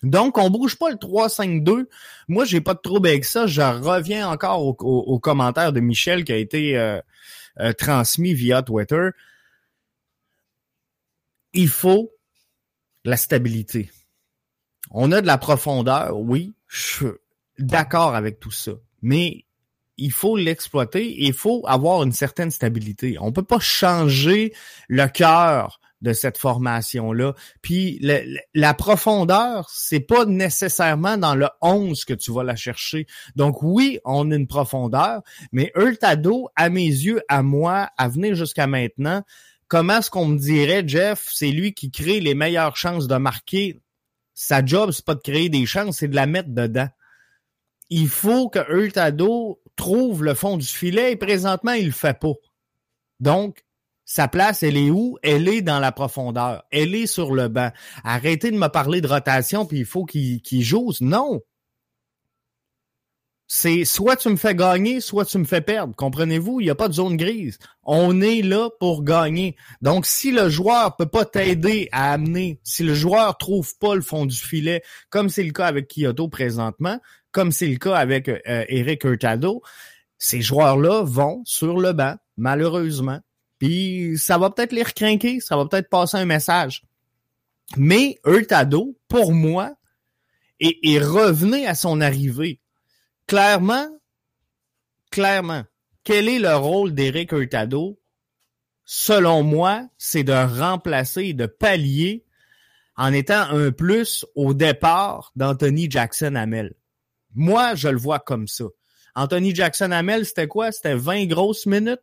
Donc, 0.04 0.38
on 0.38 0.50
bouge 0.50 0.76
pas 0.76 0.90
le 0.90 0.96
3-5-2. 0.96 1.86
Moi, 2.28 2.44
j'ai 2.44 2.60
pas 2.60 2.74
de 2.74 2.80
trouble 2.80 3.08
avec 3.08 3.24
ça. 3.24 3.46
Je 3.46 3.60
reviens 3.60 4.28
encore 4.28 4.62
au, 4.64 5.18
commentaire 5.18 5.72
de 5.72 5.80
Michel 5.80 6.24
qui 6.24 6.32
a 6.32 6.36
été 6.36 6.76
euh, 6.76 7.00
euh, 7.60 7.72
transmis 7.72 8.34
via 8.34 8.62
Twitter. 8.62 9.10
Il 11.52 11.68
faut 11.68 12.12
la 13.04 13.16
stabilité. 13.16 13.90
On 14.90 15.12
a 15.12 15.20
de 15.20 15.26
la 15.26 15.38
profondeur, 15.38 16.18
oui, 16.18 16.54
je 16.68 16.80
suis 16.80 17.06
d'accord 17.58 18.14
avec 18.14 18.40
tout 18.40 18.50
ça. 18.50 18.72
Mais 19.02 19.44
il 19.96 20.12
faut 20.12 20.36
l'exploiter 20.36 21.14
il 21.22 21.32
faut 21.32 21.62
avoir 21.66 22.02
une 22.02 22.12
certaine 22.12 22.50
stabilité. 22.50 23.16
On 23.20 23.32
peut 23.32 23.44
pas 23.44 23.60
changer 23.60 24.52
le 24.88 25.06
cœur 25.06 25.80
de 26.04 26.12
cette 26.12 26.38
formation-là. 26.38 27.34
Puis 27.62 27.98
la 28.54 28.74
profondeur, 28.74 29.68
c'est 29.72 30.00
pas 30.00 30.26
nécessairement 30.26 31.16
dans 31.16 31.34
le 31.34 31.48
11 31.62 32.04
que 32.04 32.14
tu 32.14 32.30
vas 32.30 32.44
la 32.44 32.54
chercher. 32.54 33.06
Donc 33.34 33.62
oui, 33.62 33.98
on 34.04 34.30
a 34.30 34.36
une 34.36 34.46
profondeur, 34.46 35.22
mais 35.50 35.72
Hurtado, 35.74 36.48
à 36.54 36.68
mes 36.68 36.86
yeux, 36.86 37.22
à 37.28 37.42
moi, 37.42 37.88
à 37.96 38.08
venir 38.08 38.34
jusqu'à 38.36 38.66
maintenant, 38.66 39.22
comment 39.66 39.98
est-ce 39.98 40.10
qu'on 40.10 40.26
me 40.26 40.38
dirait, 40.38 40.84
Jeff, 40.86 41.26
c'est 41.32 41.50
lui 41.50 41.72
qui 41.72 41.90
crée 41.90 42.20
les 42.20 42.34
meilleures 42.34 42.76
chances 42.76 43.08
de 43.08 43.16
marquer. 43.16 43.80
Sa 44.34 44.64
job, 44.64 44.90
c'est 44.90 45.04
pas 45.04 45.14
de 45.14 45.20
créer 45.20 45.48
des 45.48 45.64
chances, 45.64 45.98
c'est 45.98 46.08
de 46.08 46.16
la 46.16 46.26
mettre 46.26 46.50
dedans. 46.50 46.88
Il 47.88 48.08
faut 48.08 48.50
que 48.50 48.58
Hurtado 48.70 49.60
trouve 49.76 50.22
le 50.22 50.34
fond 50.34 50.58
du 50.58 50.66
filet 50.66 51.12
et 51.12 51.16
présentement, 51.16 51.72
il 51.72 51.86
le 51.86 51.92
fait 51.92 52.18
pas. 52.18 52.34
Donc, 53.20 53.64
sa 54.04 54.28
place, 54.28 54.62
elle 54.62 54.76
est 54.76 54.90
où? 54.90 55.18
Elle 55.22 55.48
est 55.48 55.62
dans 55.62 55.80
la 55.80 55.92
profondeur. 55.92 56.64
Elle 56.70 56.94
est 56.94 57.06
sur 57.06 57.34
le 57.34 57.48
banc. 57.48 57.70
Arrêtez 58.04 58.50
de 58.50 58.58
me 58.58 58.68
parler 58.68 59.00
de 59.00 59.08
rotation, 59.08 59.64
puis 59.64 59.78
il 59.78 59.86
faut 59.86 60.04
qu'il 60.04 60.62
joue. 60.62 60.92
Non. 61.00 61.40
C'est 63.46 63.84
soit 63.84 64.16
tu 64.16 64.30
me 64.30 64.36
fais 64.36 64.54
gagner, 64.54 65.00
soit 65.00 65.24
tu 65.24 65.38
me 65.38 65.44
fais 65.44 65.60
perdre. 65.60 65.94
Comprenez-vous? 65.94 66.60
Il 66.60 66.64
n'y 66.64 66.70
a 66.70 66.74
pas 66.74 66.88
de 66.88 66.94
zone 66.94 67.16
grise. 67.16 67.58
On 67.82 68.20
est 68.20 68.42
là 68.42 68.70
pour 68.80 69.04
gagner. 69.04 69.56
Donc, 69.82 70.06
si 70.06 70.32
le 70.32 70.48
joueur 70.48 70.96
peut 70.96 71.06
pas 71.06 71.24
t'aider 71.24 71.88
à 71.92 72.12
amener, 72.12 72.58
si 72.62 72.82
le 72.82 72.94
joueur 72.94 73.36
trouve 73.36 73.76
pas 73.78 73.94
le 73.94 74.00
fond 74.00 74.26
du 74.26 74.36
filet, 74.36 74.82
comme 75.10 75.28
c'est 75.28 75.42
le 75.42 75.52
cas 75.52 75.66
avec 75.66 75.88
Kyoto 75.88 76.28
présentement, 76.28 76.98
comme 77.32 77.52
c'est 77.52 77.68
le 77.68 77.76
cas 77.76 77.96
avec 77.96 78.28
euh, 78.28 78.64
Eric 78.68 79.04
Hurtado, 79.04 79.62
ces 80.18 80.40
joueurs-là 80.40 81.02
vont 81.04 81.42
sur 81.44 81.78
le 81.78 81.92
banc, 81.92 82.16
malheureusement. 82.36 83.20
Ça 84.16 84.38
va 84.38 84.50
peut-être 84.50 84.72
les 84.72 84.82
recrinquer, 84.82 85.40
ça 85.40 85.56
va 85.56 85.66
peut-être 85.66 85.88
passer 85.88 86.16
un 86.16 86.24
message. 86.24 86.82
Mais 87.76 88.18
Hurtado, 88.24 88.98
pour 89.08 89.32
moi, 89.32 89.74
et, 90.60 90.92
et 90.92 90.98
revenez 90.98 91.66
à 91.66 91.74
son 91.74 92.00
arrivée. 92.00 92.60
Clairement, 93.26 93.88
clairement, 95.10 95.64
quel 96.04 96.28
est 96.28 96.38
le 96.38 96.54
rôle 96.54 96.94
d'Eric 96.94 97.32
Hurtado? 97.32 97.98
Selon 98.84 99.42
moi, 99.42 99.88
c'est 99.96 100.24
de 100.24 100.32
remplacer, 100.32 101.32
de 101.32 101.46
pallier 101.46 102.24
en 102.96 103.12
étant 103.12 103.48
un 103.50 103.72
plus 103.72 104.26
au 104.34 104.54
départ 104.54 105.32
d'Anthony 105.36 105.90
Jackson 105.90 106.34
Hamel. 106.34 106.74
Moi, 107.34 107.74
je 107.74 107.88
le 107.88 107.98
vois 107.98 108.20
comme 108.20 108.46
ça. 108.46 108.64
Anthony 109.14 109.54
Jackson 109.54 109.90
Hamel, 109.90 110.26
c'était 110.26 110.48
quoi? 110.48 110.70
C'était 110.70 110.94
20 110.94 111.26
grosses 111.26 111.66
minutes? 111.66 112.02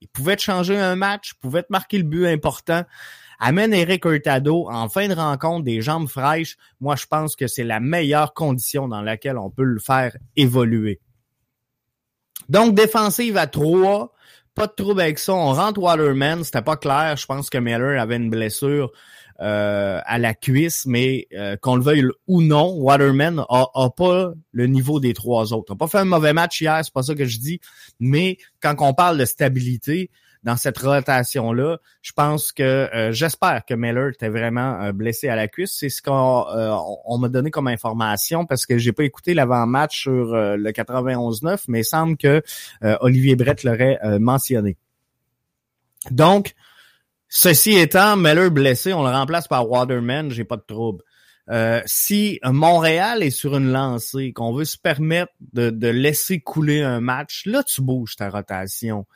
Il 0.00 0.08
pouvait 0.08 0.36
te 0.36 0.42
changer 0.42 0.78
un 0.78 0.96
match, 0.96 1.34
pouvait 1.40 1.62
te 1.62 1.70
marquer 1.70 1.98
le 1.98 2.04
but 2.04 2.26
important. 2.26 2.84
Amène 3.38 3.72
Eric 3.72 4.04
Hurtado 4.04 4.68
en 4.70 4.88
fin 4.88 5.08
de 5.08 5.14
rencontre, 5.14 5.64
des 5.64 5.80
jambes 5.80 6.08
fraîches. 6.08 6.56
Moi, 6.80 6.96
je 6.96 7.06
pense 7.06 7.36
que 7.36 7.46
c'est 7.46 7.64
la 7.64 7.80
meilleure 7.80 8.34
condition 8.34 8.86
dans 8.86 9.00
laquelle 9.00 9.38
on 9.38 9.50
peut 9.50 9.64
le 9.64 9.78
faire 9.78 10.16
évoluer. 10.36 11.00
Donc, 12.50 12.74
défensive 12.74 13.36
à 13.36 13.46
3, 13.46 14.12
pas 14.54 14.66
de 14.66 14.72
trouble 14.72 15.00
avec 15.00 15.18
ça. 15.18 15.32
On 15.32 15.52
rentre 15.52 15.80
Waterman, 15.80 16.44
c'était 16.44 16.62
pas 16.62 16.76
clair. 16.76 17.16
Je 17.16 17.24
pense 17.24 17.48
que 17.48 17.58
Miller 17.58 18.00
avait 18.00 18.16
une 18.16 18.28
blessure 18.28 18.90
euh, 19.40 20.00
à 20.04 20.18
la 20.18 20.34
cuisse, 20.34 20.84
mais 20.84 21.26
euh, 21.32 21.56
qu'on 21.56 21.76
le 21.76 21.82
veuille 21.82 22.04
ou 22.26 22.42
non, 22.42 22.74
Waterman 22.74 23.42
a, 23.48 23.90
pas 23.96 24.32
le 24.52 24.66
niveau 24.66 25.00
des 25.00 25.14
trois 25.14 25.54
autres. 25.54 25.72
N'a 25.72 25.78
pas 25.78 25.86
fait 25.86 25.96
un 25.96 26.04
mauvais 26.04 26.34
match 26.34 26.60
hier, 26.60 26.78
c'est 26.84 26.92
pas 26.92 27.02
ça 27.02 27.14
que 27.14 27.24
je 27.24 27.38
dis, 27.38 27.58
mais 27.98 28.36
quand 28.60 28.74
on 28.80 28.92
parle 28.92 29.16
de 29.16 29.24
stabilité 29.24 30.10
dans 30.42 30.56
cette 30.56 30.76
rotation-là, 30.76 31.78
je 32.02 32.12
pense 32.12 32.52
que 32.52 32.62
euh, 32.62 33.12
j'espère 33.12 33.64
que 33.64 33.72
Miller 33.72 34.10
était 34.10 34.28
vraiment 34.28 34.90
blessé 34.92 35.28
à 35.28 35.36
la 35.36 35.48
cuisse. 35.48 35.74
C'est 35.74 35.88
ce 35.88 36.02
qu'on 36.02 36.44
on, 37.06 37.16
m'a 37.16 37.28
donné 37.30 37.50
comme 37.50 37.68
information 37.68 38.44
parce 38.44 38.66
que 38.66 38.76
j'ai 38.76 38.92
pas 38.92 39.04
écouté 39.04 39.32
l'avant-match 39.32 40.02
sur 40.02 40.34
le 40.34 40.70
91-9, 40.70 41.64
mais 41.68 41.80
il 41.80 41.84
semble 41.84 42.18
que 42.18 42.42
Olivier 43.00 43.36
Brett 43.36 43.64
l'aurait 43.64 43.98
mentionné. 44.18 44.76
Donc, 46.10 46.54
Ceci 47.32 47.76
étant, 47.76 48.16
Meller 48.16 48.50
blessé, 48.50 48.92
on 48.92 49.04
le 49.04 49.10
remplace 49.10 49.46
par 49.46 49.70
Waterman, 49.70 50.30
j'ai 50.30 50.44
pas 50.44 50.56
de 50.56 50.64
trouble. 50.66 51.04
Euh, 51.48 51.80
si 51.86 52.40
Montréal 52.42 53.22
est 53.22 53.30
sur 53.30 53.56
une 53.56 53.70
lancée, 53.70 54.32
qu'on 54.32 54.52
veut 54.52 54.64
se 54.64 54.76
permettre 54.76 55.32
de, 55.52 55.88
laisser 55.88 56.40
couler 56.40 56.82
un 56.82 57.00
match, 57.00 57.46
là 57.46 57.62
tu 57.62 57.82
bouges 57.82 58.16
ta 58.16 58.30
rotation. 58.30 59.06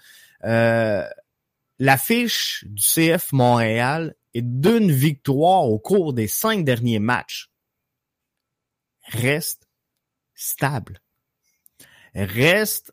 Euh, 0.44 1.04
L'affiche 1.80 2.64
du 2.68 2.82
CF 2.82 3.32
Montréal 3.32 4.14
est 4.32 4.42
d'une 4.42 4.92
victoire 4.92 5.64
au 5.64 5.80
cours 5.80 6.14
des 6.14 6.28
cinq 6.28 6.64
derniers 6.64 7.00
matchs. 7.00 7.50
Reste 9.08 9.68
stable. 10.34 11.00
Reste 12.14 12.92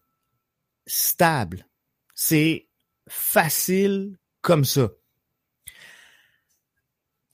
stable. 0.88 1.68
C'est 2.16 2.68
facile 3.08 4.18
comme 4.42 4.66
ça. 4.66 4.90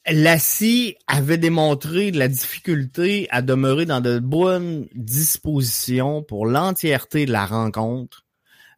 Lassie 0.09 0.95
avait 1.07 1.37
démontré 1.37 2.11
de 2.11 2.19
la 2.19 2.27
difficulté 2.27 3.27
à 3.29 3.41
demeurer 3.41 3.85
dans 3.85 4.01
de 4.01 4.19
bonnes 4.19 4.87
dispositions 4.95 6.23
pour 6.23 6.45
l'entièreté 6.45 7.25
de 7.25 7.31
la 7.31 7.45
rencontre. 7.45 8.25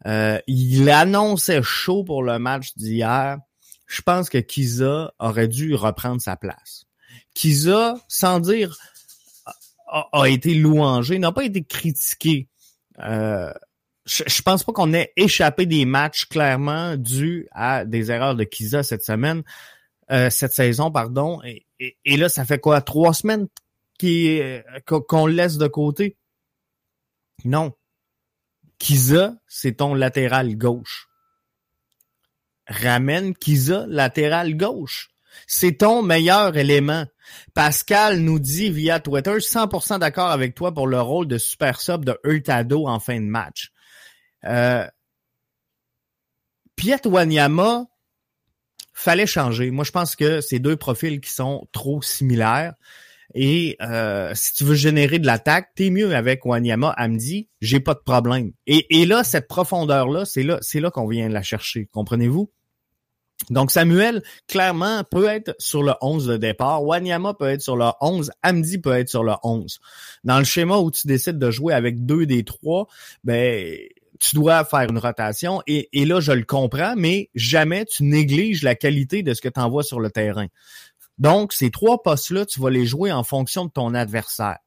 Euh, 0.07 0.39
il 0.47 0.89
annonçait 0.89 1.61
chaud 1.61 2.03
pour 2.03 2.23
le 2.23 2.39
match 2.39 2.75
d'hier. 2.75 3.37
Je 3.85 4.01
pense 4.01 4.29
que 4.29 4.37
Kiza 4.37 5.13
aurait 5.19 5.47
dû 5.47 5.75
reprendre 5.75 6.21
sa 6.21 6.35
place. 6.35 6.85
Kiza, 7.33 7.95
sans 8.07 8.39
dire 8.39 8.77
a, 9.87 10.29
été 10.29 10.53
louangé, 10.53 11.19
n'a 11.19 11.31
pas 11.31 11.45
été 11.45 11.63
critiqué. 11.63 12.47
Euh, 12.99 13.51
je, 14.05 14.41
pense 14.41 14.63
pas 14.63 14.71
qu'on 14.71 14.93
ait 14.93 15.11
échappé 15.15 15.65
des 15.65 15.85
matchs 15.85 16.25
clairement 16.25 16.95
dus 16.95 17.47
à 17.51 17.85
des 17.85 18.11
erreurs 18.11 18.35
de 18.35 18.43
Kiza 18.43 18.83
cette 18.83 19.03
semaine. 19.03 19.43
Euh, 20.11 20.29
cette 20.29 20.53
saison, 20.53 20.91
pardon. 20.91 21.41
Et, 21.43 22.17
là, 22.17 22.29
ça 22.29 22.45
fait 22.45 22.59
quoi? 22.59 22.81
Trois 22.81 23.13
semaines 23.13 23.47
euh, 24.03 24.61
qu'on 24.85 25.27
le 25.27 25.33
laisse 25.33 25.57
de 25.57 25.67
côté? 25.67 26.17
Non. 27.45 27.73
Kiza, 28.79 29.35
c'est 29.47 29.77
ton 29.77 29.93
latéral 29.93 30.55
gauche. 30.55 31.09
Ramène 32.67 33.35
Kiza, 33.35 33.85
latéral 33.87 34.55
gauche. 34.55 35.09
C'est 35.47 35.77
ton 35.79 36.01
meilleur 36.01 36.57
élément. 36.57 37.05
Pascal 37.53 38.19
nous 38.19 38.39
dit 38.39 38.71
via 38.71 38.99
Twitter 38.99 39.37
100% 39.37 39.99
d'accord 39.99 40.29
avec 40.29 40.55
toi 40.55 40.73
pour 40.73 40.87
le 40.87 40.99
rôle 40.99 41.27
de 41.27 41.37
super 41.37 41.79
sub 41.81 42.05
de 42.05 42.17
Hurtado 42.23 42.87
en 42.87 42.99
fin 42.99 43.19
de 43.19 43.25
match. 43.25 43.71
Euh, 44.45 44.87
Piet 46.75 47.05
Wanyama, 47.05 47.85
fallait 48.99 49.27
changer. 49.27 49.71
Moi, 49.71 49.85
je 49.85 49.91
pense 49.91 50.15
que 50.15 50.41
ces 50.41 50.59
deux 50.59 50.75
profils 50.75 51.21
qui 51.21 51.31
sont 51.31 51.67
trop 51.71 52.01
similaires. 52.01 52.73
Et 53.35 53.77
euh, 53.81 54.31
si 54.35 54.53
tu 54.53 54.63
veux 54.63 54.75
générer 54.75 55.19
de 55.19 55.25
l'attaque, 55.25 55.69
t'es 55.75 55.89
mieux 55.89 56.15
avec 56.15 56.45
Wanyama, 56.45 56.93
Amdi, 56.97 57.47
j'ai 57.61 57.79
pas 57.79 57.93
de 57.93 57.99
problème. 57.99 58.51
Et, 58.65 59.01
et 59.01 59.05
là, 59.05 59.23
cette 59.23 59.47
profondeur-là, 59.47 60.25
c'est 60.25 60.43
là, 60.43 60.57
c'est 60.61 60.79
là 60.79 60.89
qu'on 60.89 61.07
vient 61.07 61.29
la 61.29 61.43
chercher. 61.43 61.87
Comprenez-vous? 61.91 62.51
Donc, 63.49 63.71
Samuel, 63.71 64.21
clairement, 64.47 65.03
peut 65.09 65.27
être 65.27 65.55
sur 65.59 65.81
le 65.81 65.93
11 66.01 66.27
de 66.27 66.37
départ. 66.37 66.83
Wanyama 66.83 67.33
peut 67.33 67.49
être 67.49 67.61
sur 67.61 67.77
le 67.77 67.85
11. 68.01 68.31
Amdi 68.43 68.79
peut 68.79 68.93
être 68.93 69.09
sur 69.09 69.23
le 69.23 69.33
11. 69.43 69.79
Dans 70.23 70.39
le 70.39 70.43
schéma 70.43 70.77
où 70.77 70.91
tu 70.91 71.07
décides 71.07 71.39
de 71.39 71.49
jouer 71.49 71.73
avec 71.73 72.05
deux 72.05 72.25
des 72.25 72.43
trois, 72.43 72.87
ben, 73.23 73.77
tu 74.19 74.35
dois 74.35 74.65
faire 74.65 74.89
une 74.89 74.97
rotation. 74.97 75.61
Et, 75.65 75.89
et 75.93 76.05
là, 76.05 76.19
je 76.19 76.31
le 76.31 76.43
comprends, 76.43 76.95
mais 76.95 77.29
jamais 77.35 77.85
tu 77.85 78.03
négliges 78.03 78.63
la 78.63 78.75
qualité 78.75 79.23
de 79.23 79.33
ce 79.33 79.41
que 79.41 79.49
tu 79.49 79.59
envoies 79.59 79.83
sur 79.83 79.99
le 79.99 80.11
terrain. 80.11 80.47
Donc, 81.17 81.53
ces 81.53 81.71
trois 81.71 82.01
postes-là, 82.01 82.45
tu 82.45 82.61
vas 82.61 82.69
les 82.69 82.85
jouer 82.85 83.11
en 83.11 83.23
fonction 83.23 83.65
de 83.65 83.71
ton 83.71 83.93
adversaire. 83.93 84.59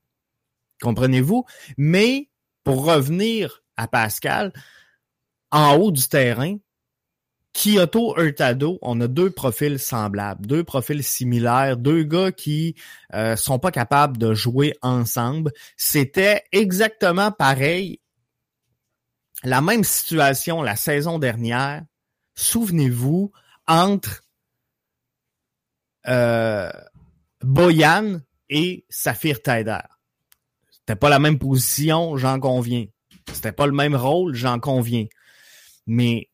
Comprenez-vous? 0.82 1.44
Mais 1.76 2.28
pour 2.64 2.84
revenir 2.84 3.62
à 3.76 3.88
Pascal, 3.88 4.52
en 5.50 5.76
haut 5.76 5.92
du 5.92 6.06
terrain, 6.08 6.56
Kyoto 7.52 8.18
Hurtado, 8.18 8.78
on 8.80 9.00
a 9.00 9.08
deux 9.08 9.30
profils 9.30 9.78
semblables, 9.78 10.46
deux 10.46 10.64
profils 10.64 11.02
similaires, 11.02 11.76
deux 11.76 12.02
gars 12.02 12.32
qui 12.32 12.74
euh, 13.14 13.36
sont 13.36 13.58
pas 13.58 13.70
capables 13.70 14.16
de 14.16 14.32
jouer 14.32 14.74
ensemble. 14.80 15.52
C'était 15.76 16.42
exactement 16.52 17.30
pareil, 17.30 18.00
la 19.42 19.60
même 19.60 19.84
situation 19.84 20.62
la 20.62 20.76
saison 20.76 21.18
dernière. 21.18 21.82
Souvenez-vous, 22.34 23.32
entre 23.66 24.22
euh, 26.08 26.72
Boyan 27.42 28.20
et 28.48 28.84
Saphir 28.88 29.42
Taider. 29.42 29.80
C'était 30.70 30.96
pas 30.96 31.08
la 31.08 31.18
même 31.18 31.38
position, 31.38 32.16
j'en 32.16 32.40
conviens. 32.40 32.86
C'était 33.32 33.52
pas 33.52 33.66
le 33.66 33.72
même 33.72 33.94
rôle, 33.94 34.34
j'en 34.34 34.58
conviens. 34.58 35.06
Mais 35.86 36.30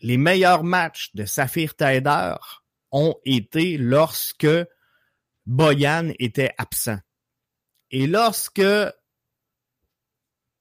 les 0.00 0.16
meilleurs 0.16 0.64
matchs 0.64 1.10
de 1.14 1.24
Saphir 1.24 1.76
Taider 1.76 2.34
ont 2.90 3.14
été 3.24 3.78
lorsque 3.78 4.48
Boyan 5.46 6.12
était 6.18 6.52
absent. 6.58 6.98
Et 7.90 8.06
lorsque 8.06 8.62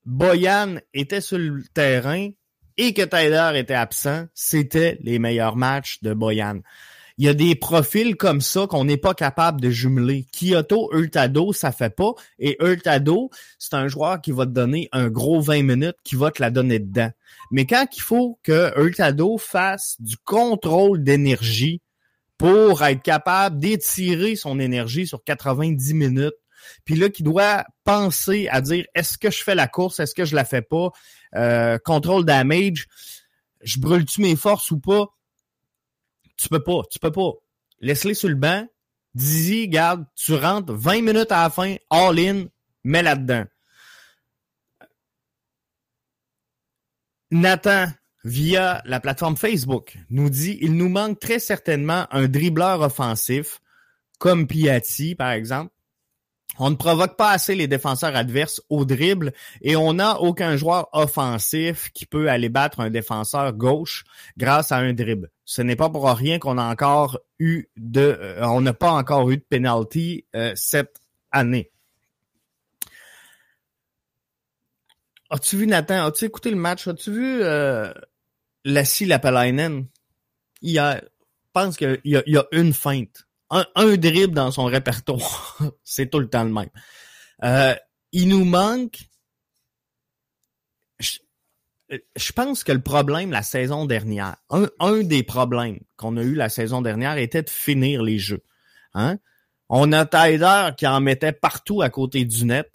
Boyan 0.05 0.77
était 0.93 1.21
sur 1.21 1.37
le 1.37 1.63
terrain 1.73 2.29
et 2.77 2.93
que 2.93 3.03
Taider 3.03 3.51
était 3.55 3.73
absent, 3.73 4.25
c'était 4.33 4.97
les 5.01 5.19
meilleurs 5.19 5.55
matchs 5.55 6.01
de 6.01 6.13
Boyan. 6.13 6.61
Il 7.17 7.25
y 7.25 7.29
a 7.29 7.35
des 7.35 7.53
profils 7.53 8.15
comme 8.15 8.41
ça 8.41 8.65
qu'on 8.65 8.85
n'est 8.85 8.97
pas 8.97 9.13
capable 9.13 9.61
de 9.61 9.69
jumeler. 9.69 10.25
Kyoto, 10.31 10.89
Hurtado, 10.91 11.53
ça 11.53 11.71
fait 11.71 11.95
pas. 11.95 12.13
Et 12.39 12.57
Hurtado, 12.59 13.29
c'est 13.59 13.75
un 13.75 13.87
joueur 13.87 14.21
qui 14.21 14.31
va 14.31 14.47
te 14.47 14.51
donner 14.51 14.89
un 14.91 15.09
gros 15.09 15.39
20 15.39 15.61
minutes, 15.61 15.97
qui 16.03 16.15
va 16.15 16.31
te 16.31 16.41
la 16.41 16.49
donner 16.49 16.79
dedans. 16.79 17.11
Mais 17.51 17.67
quand 17.67 17.85
il 17.95 18.01
faut 18.01 18.39
que 18.41 18.71
Hurtado 18.75 19.37
fasse 19.37 19.97
du 19.99 20.17
contrôle 20.17 21.03
d'énergie 21.03 21.81
pour 22.39 22.81
être 22.81 23.03
capable 23.03 23.59
d'étirer 23.59 24.35
son 24.35 24.59
énergie 24.59 25.05
sur 25.05 25.23
90 25.23 25.93
minutes, 25.93 26.33
puis 26.85 26.95
là, 26.95 27.09
qui 27.09 27.23
doit 27.23 27.65
penser 27.83 28.47
à 28.49 28.61
dire 28.61 28.85
est-ce 28.95 29.17
que 29.17 29.31
je 29.31 29.43
fais 29.43 29.55
la 29.55 29.67
course, 29.67 29.99
est-ce 29.99 30.15
que 30.15 30.25
je 30.25 30.35
la 30.35 30.45
fais 30.45 30.61
pas, 30.61 30.89
euh, 31.35 31.77
contrôle 31.83 32.25
damage, 32.25 32.87
je 33.61 33.79
brûle-tu 33.79 34.21
mes 34.21 34.35
forces 34.35 34.71
ou 34.71 34.79
pas? 34.79 35.07
Tu 36.37 36.49
peux 36.49 36.63
pas, 36.63 36.81
tu 36.89 36.99
peux 36.99 37.11
pas. 37.11 37.31
Laisse-les 37.79 38.13
sur 38.13 38.29
le 38.29 38.35
banc. 38.35 38.67
Dis-y, 39.13 39.67
garde, 39.67 40.05
tu 40.15 40.33
rentres 40.33 40.73
20 40.73 41.01
minutes 41.01 41.31
à 41.31 41.43
la 41.43 41.49
fin, 41.49 41.75
all 41.89 42.17
in, 42.19 42.45
mets 42.83 43.03
là-dedans. 43.03 43.43
Nathan, 47.31 47.87
via 48.23 48.81
la 48.85 48.99
plateforme 48.99 49.37
Facebook, 49.37 49.97
nous 50.09 50.29
dit 50.29 50.57
il 50.61 50.75
nous 50.75 50.89
manque 50.89 51.19
très 51.19 51.39
certainement 51.39 52.07
un 52.11 52.27
dribbleur 52.27 52.81
offensif, 52.81 53.61
comme 54.19 54.47
Piatti, 54.47 55.15
par 55.15 55.31
exemple, 55.31 55.71
on 56.59 56.69
ne 56.69 56.75
provoque 56.75 57.15
pas 57.15 57.31
assez 57.31 57.55
les 57.55 57.67
défenseurs 57.67 58.15
adverses 58.15 58.61
au 58.69 58.85
dribble 58.85 59.33
et 59.61 59.75
on 59.75 59.93
n'a 59.93 60.19
aucun 60.19 60.57
joueur 60.57 60.89
offensif 60.93 61.89
qui 61.93 62.05
peut 62.05 62.29
aller 62.29 62.49
battre 62.49 62.81
un 62.81 62.89
défenseur 62.89 63.53
gauche 63.53 64.03
grâce 64.37 64.71
à 64.71 64.77
un 64.77 64.93
dribble. 64.93 65.31
Ce 65.45 65.61
n'est 65.61 65.75
pas 65.75 65.89
pour 65.89 66.09
rien 66.09 66.39
qu'on 66.39 66.57
a 66.57 66.63
encore 66.63 67.19
eu 67.39 67.67
de, 67.77 68.17
euh, 68.19 68.45
on 68.47 68.61
n'a 68.61 68.73
pas 68.73 68.91
encore 68.91 69.29
eu 69.31 69.37
de 69.37 69.45
penalty 69.49 70.25
euh, 70.35 70.51
cette 70.55 71.01
année. 71.31 71.71
As-tu 75.29 75.55
vu 75.57 75.67
Nathan? 75.67 76.05
As-tu 76.05 76.25
écouté 76.25 76.49
le 76.49 76.57
match? 76.57 76.87
As-tu 76.87 77.11
vu 77.11 77.41
euh, 77.41 77.93
Lassie 78.65 79.05
Lapalainen 79.05 79.87
hier? 80.61 81.01
Je 81.01 81.49
pense 81.53 81.77
qu'il 81.77 81.99
y, 82.03 82.17
y, 82.25 82.37
a 82.37 82.45
une 82.51 82.73
feinte 82.73 83.27
un, 83.51 83.65
un 83.75 83.97
dribble 83.97 84.33
dans 84.33 84.49
son 84.49 84.65
répertoire. 84.65 85.57
c'est 85.83 86.09
tout 86.09 86.19
le 86.19 86.29
temps 86.29 86.43
le 86.43 86.51
même. 86.51 86.69
Euh, 87.43 87.75
il 88.11 88.29
nous 88.29 88.45
manque. 88.45 88.99
Je, 92.15 92.31
pense 92.31 92.63
que 92.63 92.71
le 92.71 92.81
problème 92.81 93.31
la 93.31 93.43
saison 93.43 93.85
dernière, 93.85 94.37
un, 94.49 94.69
un 94.79 95.03
des 95.03 95.23
problèmes 95.23 95.79
qu'on 95.97 96.15
a 96.15 96.21
eu 96.21 96.35
la 96.35 96.47
saison 96.47 96.81
dernière 96.81 97.17
était 97.17 97.43
de 97.43 97.49
finir 97.49 98.01
les 98.01 98.17
jeux. 98.17 98.43
Hein? 98.93 99.17
On 99.67 99.91
a 99.91 100.05
Tyler 100.05 100.69
qui 100.77 100.87
en 100.87 101.01
mettait 101.01 101.33
partout 101.33 101.81
à 101.81 101.89
côté 101.89 102.23
du 102.23 102.45
net. 102.45 102.71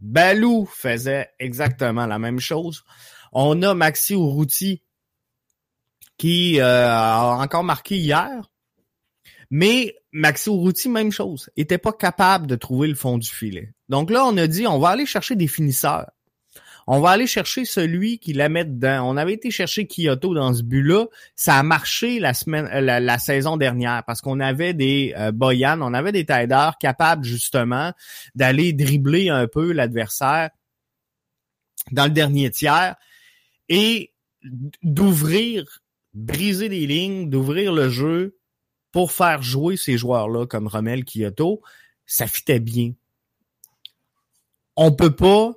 Balou 0.00 0.66
faisait 0.66 1.30
exactement 1.38 2.06
la 2.06 2.18
même 2.18 2.38
chose. 2.38 2.84
On 3.32 3.62
a 3.62 3.74
Maxi 3.74 4.12
Urruti 4.12 4.82
qui 6.18 6.60
euh, 6.60 6.88
a 6.90 7.38
encore 7.40 7.64
marqué 7.64 7.96
hier. 7.96 8.50
Mais 9.50 9.96
Maxi 10.12 10.50
Urruti, 10.50 10.88
même 10.88 11.12
chose, 11.12 11.50
était 11.56 11.78
pas 11.78 11.92
capable 11.92 12.46
de 12.46 12.56
trouver 12.56 12.88
le 12.88 12.94
fond 12.94 13.18
du 13.18 13.28
filet. 13.28 13.72
Donc 13.88 14.10
là, 14.10 14.24
on 14.26 14.36
a 14.36 14.46
dit, 14.46 14.66
on 14.66 14.78
va 14.78 14.90
aller 14.90 15.06
chercher 15.06 15.36
des 15.36 15.48
finisseurs. 15.48 16.10
On 16.90 17.00
va 17.00 17.10
aller 17.10 17.26
chercher 17.26 17.66
celui 17.66 18.18
qui 18.18 18.32
la 18.32 18.48
met 18.48 18.64
dedans. 18.64 19.06
On 19.06 19.18
avait 19.18 19.34
été 19.34 19.50
chercher 19.50 19.86
Kyoto 19.86 20.32
dans 20.32 20.54
ce 20.54 20.62
but-là. 20.62 21.04
Ça 21.36 21.56
a 21.56 21.62
marché 21.62 22.18
la 22.18 22.32
semaine, 22.32 22.66
euh, 22.72 22.80
la, 22.80 23.18
saison 23.18 23.58
dernière 23.58 24.04
parce 24.06 24.22
qu'on 24.22 24.40
avait 24.40 24.72
des 24.72 25.12
euh, 25.18 25.30
Boyan, 25.30 25.82
on 25.82 25.92
avait 25.92 26.12
des 26.12 26.24
Tiders 26.24 26.78
capables 26.80 27.24
justement 27.24 27.92
d'aller 28.34 28.72
dribbler 28.72 29.28
un 29.28 29.46
peu 29.46 29.72
l'adversaire 29.72 30.48
dans 31.92 32.04
le 32.04 32.10
dernier 32.10 32.50
tiers 32.50 32.96
et 33.68 34.14
d'ouvrir, 34.82 35.82
briser 36.14 36.70
des 36.70 36.86
lignes, 36.86 37.28
d'ouvrir 37.28 37.74
le 37.74 37.90
jeu 37.90 38.37
pour 38.98 39.12
faire 39.12 39.44
jouer 39.44 39.76
ces 39.76 39.96
joueurs-là 39.96 40.48
comme 40.48 40.66
Romel 40.66 41.04
Kyoto, 41.04 41.62
ça 42.04 42.26
fitait 42.26 42.58
bien. 42.58 42.94
On 44.74 44.90
peut 44.90 45.14
pas 45.14 45.52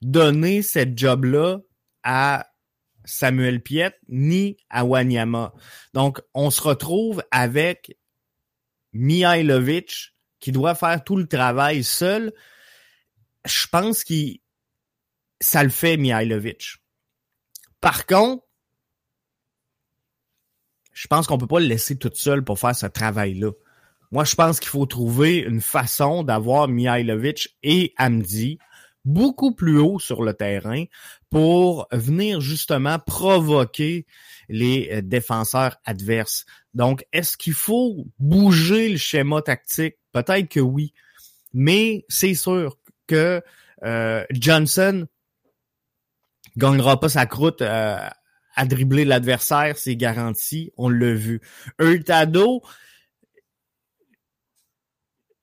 donner 0.00 0.62
cette 0.62 0.96
job-là 0.96 1.58
à 2.02 2.50
Samuel 3.04 3.62
Piet 3.62 3.92
ni 4.08 4.56
à 4.70 4.86
Wanyama. 4.86 5.52
Donc, 5.92 6.22
on 6.32 6.50
se 6.50 6.62
retrouve 6.62 7.22
avec 7.30 7.94
Mihailovic 8.94 10.14
qui 10.40 10.50
doit 10.50 10.74
faire 10.74 11.04
tout 11.04 11.16
le 11.16 11.28
travail 11.28 11.84
seul. 11.84 12.32
Je 13.44 13.66
pense 13.66 14.02
qu'il 14.02 14.40
ça 15.42 15.62
le 15.62 15.68
fait 15.68 15.98
Mihailovic. 15.98 16.76
Par 17.82 18.06
contre, 18.06 18.47
pense 21.08 21.26
qu'on 21.26 21.38
peut 21.38 21.46
pas 21.46 21.60
le 21.60 21.66
laisser 21.66 21.96
toute 21.96 22.16
seule 22.16 22.44
pour 22.44 22.58
faire 22.58 22.76
ce 22.76 22.86
travail-là. 22.86 23.50
Moi, 24.10 24.24
je 24.24 24.34
pense 24.34 24.60
qu'il 24.60 24.70
faut 24.70 24.86
trouver 24.86 25.38
une 25.38 25.60
façon 25.60 26.22
d'avoir 26.22 26.68
Mihailovic 26.68 27.56
et 27.62 27.92
Amdi 27.98 28.58
beaucoup 29.04 29.54
plus 29.54 29.78
haut 29.78 29.98
sur 29.98 30.22
le 30.22 30.34
terrain 30.34 30.84
pour 31.30 31.86
venir 31.92 32.40
justement 32.40 32.98
provoquer 32.98 34.06
les 34.48 34.88
euh, 34.92 35.02
défenseurs 35.02 35.76
adverses. 35.84 36.44
Donc, 36.74 37.04
est-ce 37.12 37.36
qu'il 37.36 37.54
faut 37.54 38.06
bouger 38.18 38.88
le 38.88 38.96
schéma 38.96 39.42
tactique? 39.42 39.96
Peut-être 40.12 40.48
que 40.48 40.60
oui. 40.60 40.92
Mais 41.54 42.04
c'est 42.08 42.34
sûr 42.34 42.78
que 43.06 43.42
euh, 43.84 44.24
Johnson 44.30 45.06
gagnera 46.56 46.98
pas 47.00 47.08
sa 47.08 47.26
croûte 47.26 47.62
euh, 47.62 48.08
à 48.58 48.66
dribbler 48.66 49.04
l'adversaire, 49.04 49.78
c'est 49.78 49.94
garanti. 49.94 50.72
On 50.76 50.88
l'a 50.88 51.14
vu. 51.14 51.40
Hurtado, 51.78 52.60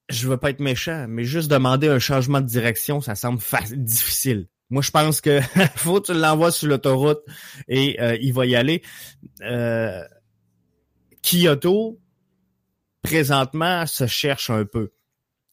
je 0.10 0.28
veux 0.28 0.36
pas 0.36 0.50
être 0.50 0.60
méchant, 0.60 1.06
mais 1.08 1.24
juste 1.24 1.50
demander 1.50 1.88
un 1.88 1.98
changement 1.98 2.42
de 2.42 2.46
direction, 2.46 3.00
ça 3.00 3.16
semble 3.16 3.40
difficile. 3.72 4.50
Moi, 4.70 4.82
je 4.82 4.92
pense 4.92 5.22
que 5.22 5.40
faut 5.78 6.02
que 6.02 6.12
tu 6.12 6.20
l'envoies 6.20 6.52
sur 6.52 6.68
l'autoroute 6.68 7.22
et 7.70 8.02
euh, 8.02 8.18
il 8.20 8.34
va 8.34 8.46
y 8.46 8.56
aller. 8.58 8.82
Euh, 9.42 10.04
Kyoto, 11.22 11.98
présentement, 13.02 13.86
se 13.86 14.08
cherche 14.08 14.50
un 14.50 14.66
peu. 14.66 14.92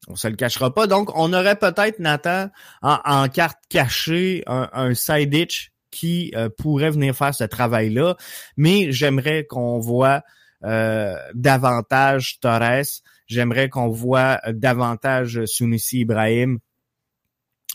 On 0.08 0.16
se 0.16 0.26
le 0.26 0.34
cachera 0.34 0.74
pas. 0.74 0.88
Donc, 0.88 1.16
on 1.16 1.32
aurait 1.32 1.60
peut-être, 1.60 2.00
Nathan, 2.00 2.50
en, 2.82 3.28
carte 3.28 3.58
cachée, 3.68 4.42
un, 4.48 4.94
side 4.94 5.32
itch 5.32 5.72
qui 5.92 6.32
euh, 6.34 6.48
pourrait 6.48 6.90
venir 6.90 7.14
faire 7.14 7.34
ce 7.34 7.44
travail-là. 7.44 8.16
Mais 8.56 8.90
j'aimerais 8.90 9.44
qu'on 9.44 9.78
voit 9.78 10.22
euh, 10.64 11.14
davantage 11.34 12.40
Torres. 12.40 13.02
J'aimerais 13.28 13.68
qu'on 13.68 13.88
voit 13.88 14.40
davantage 14.48 15.44
Sunusi 15.44 16.00
Ibrahim. 16.00 16.58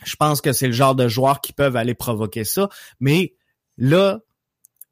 Je 0.04 0.16
pense 0.16 0.42
que 0.42 0.52
c'est 0.52 0.68
le 0.68 0.74
genre 0.74 0.96
de 0.96 1.08
joueurs 1.08 1.42
qui 1.42 1.54
peuvent 1.54 1.76
aller 1.76 1.96
provoquer 1.96 2.44
ça. 2.44 2.70
Mais 3.00 3.34
là, 3.78 4.20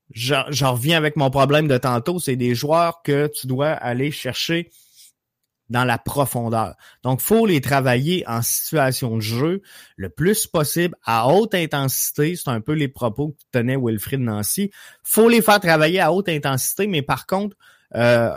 j'en 0.10 0.74
reviens 0.74 0.98
avec 0.98 1.16
mon 1.16 1.30
problème 1.30 1.68
de 1.68 1.78
tantôt. 1.78 2.20
C'est 2.20 2.36
des 2.36 2.56
joueurs 2.56 3.02
que 3.04 3.28
tu 3.28 3.48
dois 3.48 3.72
aller 3.72 4.12
chercher 4.12 4.72
dans 5.70 5.84
la 5.84 5.98
profondeur. 5.98 6.76
Donc, 7.04 7.22
faut 7.22 7.46
les 7.46 7.62
travailler 7.62 8.24
en 8.28 8.42
situation 8.42 9.16
de 9.16 9.22
jeu 9.22 9.62
le 9.96 10.10
plus 10.10 10.48
possible, 10.48 10.96
à 11.04 11.28
haute 11.28 11.56
intensité. 11.56 12.36
C'est 12.36 12.50
un 12.50 12.62
peu 12.62 12.74
les 12.74 12.88
propos 12.88 13.30
que 13.30 13.44
tenait 13.52 13.78
Wilfried 13.78 14.22
Nancy. 14.22 14.72
faut 15.04 15.30
les 15.30 15.42
faire 15.42 15.60
travailler 15.60 16.00
à 16.00 16.12
haute 16.12 16.30
intensité, 16.30 16.88
mais 16.88 17.02
par 17.02 17.26
contre, 17.26 17.56
euh, 17.96 18.32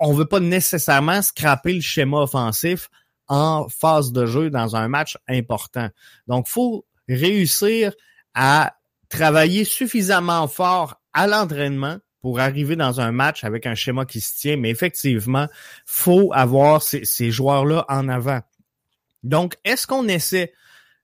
on 0.00 0.12
ne 0.12 0.16
veut 0.16 0.26
pas 0.26 0.40
nécessairement 0.40 1.22
scraper 1.22 1.74
le 1.74 1.80
schéma 1.80 2.18
offensif 2.18 2.88
en 3.28 3.68
phase 3.68 4.12
de 4.12 4.26
jeu 4.26 4.50
dans 4.50 4.76
un 4.76 4.88
match 4.88 5.18
important. 5.28 5.88
Donc, 6.26 6.48
faut 6.48 6.86
réussir 7.08 7.92
à 8.34 8.74
travailler 9.08 9.64
suffisamment 9.64 10.48
fort 10.48 11.00
à 11.12 11.26
l'entraînement 11.26 11.98
pour 12.28 12.40
arriver 12.40 12.76
dans 12.76 13.00
un 13.00 13.10
match 13.10 13.42
avec 13.42 13.64
un 13.64 13.74
schéma 13.74 14.04
qui 14.04 14.20
se 14.20 14.36
tient, 14.36 14.58
mais 14.58 14.68
effectivement, 14.68 15.48
faut 15.86 16.30
avoir 16.34 16.82
ces, 16.82 17.30
joueurs-là 17.30 17.86
en 17.88 18.06
avant. 18.06 18.40
Donc, 19.22 19.56
est-ce 19.64 19.86
qu'on 19.86 20.06
essaie, 20.08 20.52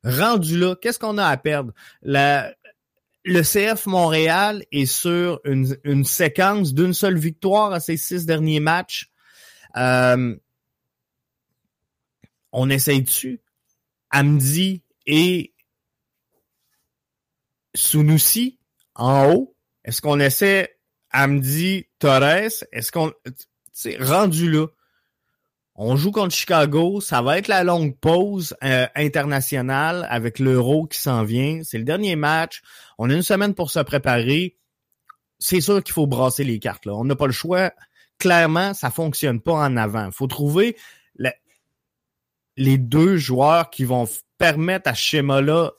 rendu 0.04 0.58
là, 0.58 0.76
qu'est-ce 0.76 0.98
qu'on 0.98 1.16
a 1.16 1.24
à 1.26 1.38
perdre? 1.38 1.72
le 2.02 3.40
CF 3.40 3.86
Montréal 3.86 4.66
est 4.70 4.84
sur 4.84 5.40
une, 5.44 6.04
séquence 6.04 6.74
d'une 6.74 6.92
seule 6.92 7.16
victoire 7.16 7.72
à 7.72 7.80
ses 7.80 7.96
six 7.96 8.26
derniers 8.26 8.60
matchs. 8.60 9.10
Euh, 9.78 10.36
on 12.52 12.68
essaye 12.68 13.00
dessus. 13.00 13.40
Amdi 14.10 14.82
et 15.06 15.54
Sunusi 17.74 18.58
en 18.94 19.32
haut. 19.32 19.56
Est-ce 19.86 20.02
qu'on 20.02 20.20
essaie 20.20 20.73
Amdi 21.14 21.86
Torres, 21.98 22.64
est-ce 22.72 22.92
qu'on. 22.92 23.12
Rendu 24.00 24.50
là. 24.50 24.66
On 25.76 25.96
joue 25.96 26.12
contre 26.12 26.34
Chicago, 26.34 27.00
ça 27.00 27.20
va 27.22 27.38
être 27.38 27.48
la 27.48 27.64
longue 27.64 27.96
pause 27.98 28.54
euh, 28.62 28.86
internationale 28.94 30.06
avec 30.08 30.38
l'Euro 30.38 30.86
qui 30.86 31.00
s'en 31.00 31.24
vient. 31.24 31.62
C'est 31.64 31.78
le 31.78 31.84
dernier 31.84 32.14
match. 32.14 32.62
On 32.98 33.10
a 33.10 33.14
une 33.14 33.22
semaine 33.22 33.54
pour 33.54 33.70
se 33.70 33.80
préparer. 33.80 34.56
C'est 35.40 35.60
sûr 35.60 35.82
qu'il 35.82 35.92
faut 35.92 36.06
brasser 36.06 36.44
les 36.44 36.60
cartes. 36.60 36.86
Là. 36.86 36.94
On 36.94 37.04
n'a 37.04 37.16
pas 37.16 37.26
le 37.26 37.32
choix. 37.32 37.72
Clairement, 38.18 38.72
ça 38.72 38.90
fonctionne 38.90 39.40
pas 39.40 39.54
en 39.54 39.76
avant. 39.76 40.06
Il 40.06 40.12
faut 40.12 40.28
trouver 40.28 40.76
les 42.56 42.78
deux 42.78 43.16
joueurs 43.16 43.70
qui 43.70 43.84
vont 43.84 44.08
permettre 44.38 44.88
à 44.88 44.94
ce 44.94 45.02
schéma-là 45.02 45.72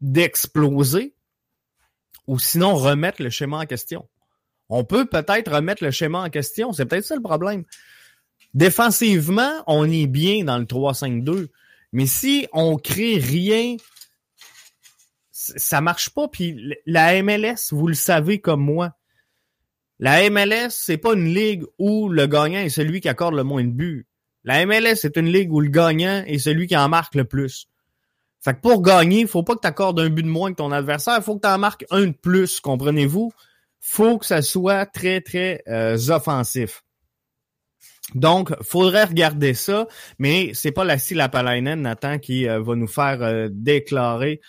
d'exploser 0.00 1.14
ou 2.26 2.38
sinon 2.38 2.74
remettre 2.74 3.22
le 3.22 3.30
schéma 3.30 3.58
en 3.58 3.66
question. 3.66 4.08
On 4.74 4.84
peut 4.84 5.04
peut-être 5.04 5.52
remettre 5.52 5.84
le 5.84 5.90
schéma 5.90 6.22
en 6.22 6.30
question. 6.30 6.72
C'est 6.72 6.86
peut-être 6.86 7.04
ça 7.04 7.14
le 7.14 7.20
problème. 7.20 7.64
Défensivement, 8.54 9.62
on 9.66 9.84
est 9.90 10.06
bien 10.06 10.44
dans 10.44 10.56
le 10.56 10.64
3-5-2. 10.64 11.48
Mais 11.92 12.06
si 12.06 12.48
on 12.54 12.78
crée 12.78 13.18
rien, 13.18 13.76
ça 15.30 15.82
marche 15.82 16.08
pas. 16.08 16.26
Puis 16.26 16.74
la 16.86 17.22
MLS, 17.22 17.70
vous 17.72 17.86
le 17.86 17.92
savez 17.92 18.40
comme 18.40 18.62
moi, 18.62 18.96
la 19.98 20.30
MLS, 20.30 20.70
c'est 20.70 20.96
pas 20.96 21.12
une 21.12 21.34
ligue 21.34 21.64
où 21.78 22.08
le 22.08 22.26
gagnant 22.26 22.60
est 22.60 22.70
celui 22.70 23.02
qui 23.02 23.10
accorde 23.10 23.34
le 23.34 23.44
moins 23.44 23.64
de 23.64 23.70
buts. 23.70 24.06
La 24.42 24.64
MLS, 24.64 24.96
c'est 24.96 25.18
une 25.18 25.30
ligue 25.30 25.52
où 25.52 25.60
le 25.60 25.68
gagnant 25.68 26.24
est 26.26 26.38
celui 26.38 26.66
qui 26.66 26.78
en 26.78 26.88
marque 26.88 27.14
le 27.14 27.24
plus. 27.24 27.68
Fait 28.40 28.54
que 28.54 28.60
pour 28.60 28.80
gagner, 28.80 29.26
faut 29.26 29.42
pas 29.42 29.54
que 29.54 29.60
tu 29.60 29.68
accordes 29.68 30.00
un 30.00 30.08
but 30.08 30.22
de 30.22 30.28
moins 30.28 30.50
que 30.50 30.56
ton 30.56 30.72
adversaire, 30.72 31.22
faut 31.22 31.36
que 31.36 31.46
tu 31.46 31.52
en 31.52 31.58
marques 31.58 31.84
un 31.90 32.06
de 32.06 32.12
plus, 32.12 32.58
comprenez-vous? 32.58 33.32
Faut 33.82 34.16
que 34.16 34.24
ça 34.24 34.40
soit 34.40 34.86
très, 34.86 35.20
très 35.20 35.62
euh, 35.68 35.98
offensif. 36.08 36.82
Donc, 38.14 38.52
faudrait 38.62 39.04
regarder 39.04 39.54
ça, 39.54 39.86
mais 40.18 40.52
c'est 40.54 40.70
pas 40.70 40.84
la 40.84 40.96
Lapalainen, 41.10 41.82
Nathan, 41.82 42.18
qui 42.18 42.48
euh, 42.48 42.60
va 42.62 42.76
nous 42.76 42.86
faire 42.86 43.22
euh, 43.22 43.48
déclarer, 43.50 44.40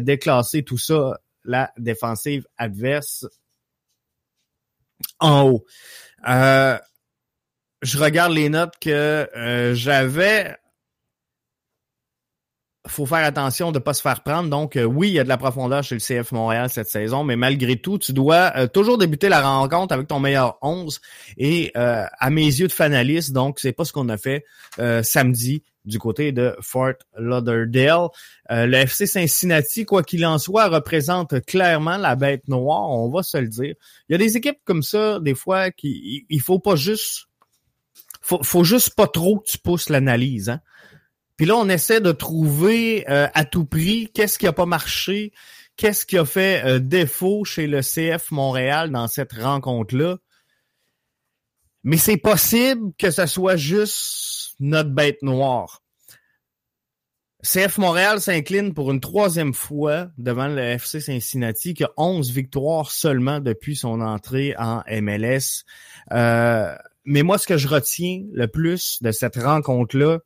déclasser 0.00 0.62
tout 0.62 0.78
ça, 0.78 1.20
la 1.44 1.72
défensive 1.78 2.46
adverse 2.56 3.26
en 5.18 5.48
haut. 5.48 5.64
je 6.24 7.98
regarde 7.98 8.32
les 8.32 8.48
notes 8.48 8.74
que 8.80 9.28
j'avais 9.74 10.56
faut 12.86 13.06
faire 13.06 13.24
attention 13.24 13.70
de 13.70 13.78
pas 13.78 13.94
se 13.94 14.02
faire 14.02 14.22
prendre. 14.22 14.48
Donc, 14.48 14.76
euh, 14.76 14.84
oui, 14.84 15.08
il 15.08 15.14
y 15.14 15.20
a 15.20 15.24
de 15.24 15.28
la 15.28 15.36
profondeur 15.36 15.82
chez 15.84 15.94
le 15.94 16.00
CF 16.00 16.32
Montréal 16.32 16.68
cette 16.68 16.88
saison, 16.88 17.22
mais 17.22 17.36
malgré 17.36 17.76
tout, 17.76 17.98
tu 17.98 18.12
dois 18.12 18.52
euh, 18.56 18.66
toujours 18.66 18.98
débuter 18.98 19.28
la 19.28 19.40
rencontre 19.40 19.94
avec 19.94 20.08
ton 20.08 20.18
meilleur 20.18 20.58
11. 20.62 21.00
Et 21.38 21.70
euh, 21.76 22.04
à 22.18 22.30
mes 22.30 22.44
yeux 22.44 22.66
de 22.66 22.72
fanaliste, 22.72 23.32
donc 23.32 23.60
c'est 23.60 23.72
pas 23.72 23.84
ce 23.84 23.92
qu'on 23.92 24.08
a 24.08 24.16
fait 24.16 24.44
samedi 25.02 25.62
du 25.84 25.98
côté 25.98 26.32
de 26.32 26.56
Fort 26.60 26.94
Lauderdale. 27.16 28.08
le 28.48 28.74
FC 28.74 29.06
Cincinnati, 29.06 29.84
quoi 29.84 30.02
qu'il 30.02 30.24
en 30.24 30.38
soit, 30.38 30.68
représente 30.68 31.44
clairement 31.44 31.96
la 31.96 32.14
bête 32.14 32.46
noire, 32.48 32.88
on 32.88 33.10
va 33.10 33.22
se 33.22 33.36
le 33.36 33.48
dire. 33.48 33.74
Il 34.08 34.12
y 34.12 34.14
a 34.14 34.18
des 34.18 34.36
équipes 34.36 34.58
comme 34.64 34.82
ça, 34.82 35.18
des 35.20 35.34
fois, 35.34 35.70
qui 35.70 36.24
il 36.28 36.40
faut 36.40 36.58
pas 36.58 36.76
juste 36.76 37.26
faut, 38.22 38.42
faut 38.42 38.64
juste 38.64 38.94
pas 38.94 39.08
trop 39.08 39.40
que 39.40 39.50
tu 39.50 39.58
pousses 39.58 39.90
l'analyse. 39.90 40.48
Hein? 40.48 40.60
Puis 41.42 41.48
là, 41.48 41.56
on 41.56 41.68
essaie 41.68 42.00
de 42.00 42.12
trouver 42.12 43.04
euh, 43.10 43.26
à 43.34 43.44
tout 43.44 43.64
prix 43.64 44.08
qu'est-ce 44.14 44.38
qui 44.38 44.46
a 44.46 44.52
pas 44.52 44.64
marché, 44.64 45.32
qu'est-ce 45.74 46.06
qui 46.06 46.16
a 46.16 46.24
fait 46.24 46.64
euh, 46.64 46.78
défaut 46.78 47.44
chez 47.44 47.66
le 47.66 47.80
CF 47.80 48.30
Montréal 48.30 48.92
dans 48.92 49.08
cette 49.08 49.32
rencontre-là. 49.32 50.18
Mais 51.82 51.96
c'est 51.96 52.16
possible 52.16 52.92
que 52.96 53.10
ce 53.10 53.26
soit 53.26 53.56
juste 53.56 54.54
notre 54.60 54.90
bête 54.90 55.20
noire. 55.22 55.82
CF 57.42 57.76
Montréal 57.78 58.20
s'incline 58.20 58.72
pour 58.72 58.92
une 58.92 59.00
troisième 59.00 59.52
fois 59.52 60.10
devant 60.18 60.46
le 60.46 60.62
FC 60.62 61.00
Cincinnati 61.00 61.74
qui 61.74 61.82
a 61.82 61.90
11 61.96 62.30
victoires 62.30 62.92
seulement 62.92 63.40
depuis 63.40 63.74
son 63.74 64.00
entrée 64.00 64.54
en 64.58 64.84
MLS. 64.88 65.64
Euh, 66.12 66.72
mais 67.04 67.24
moi, 67.24 67.36
ce 67.36 67.48
que 67.48 67.56
je 67.56 67.66
retiens 67.66 68.22
le 68.32 68.46
plus 68.46 69.02
de 69.02 69.10
cette 69.10 69.34
rencontre-là, 69.34 70.20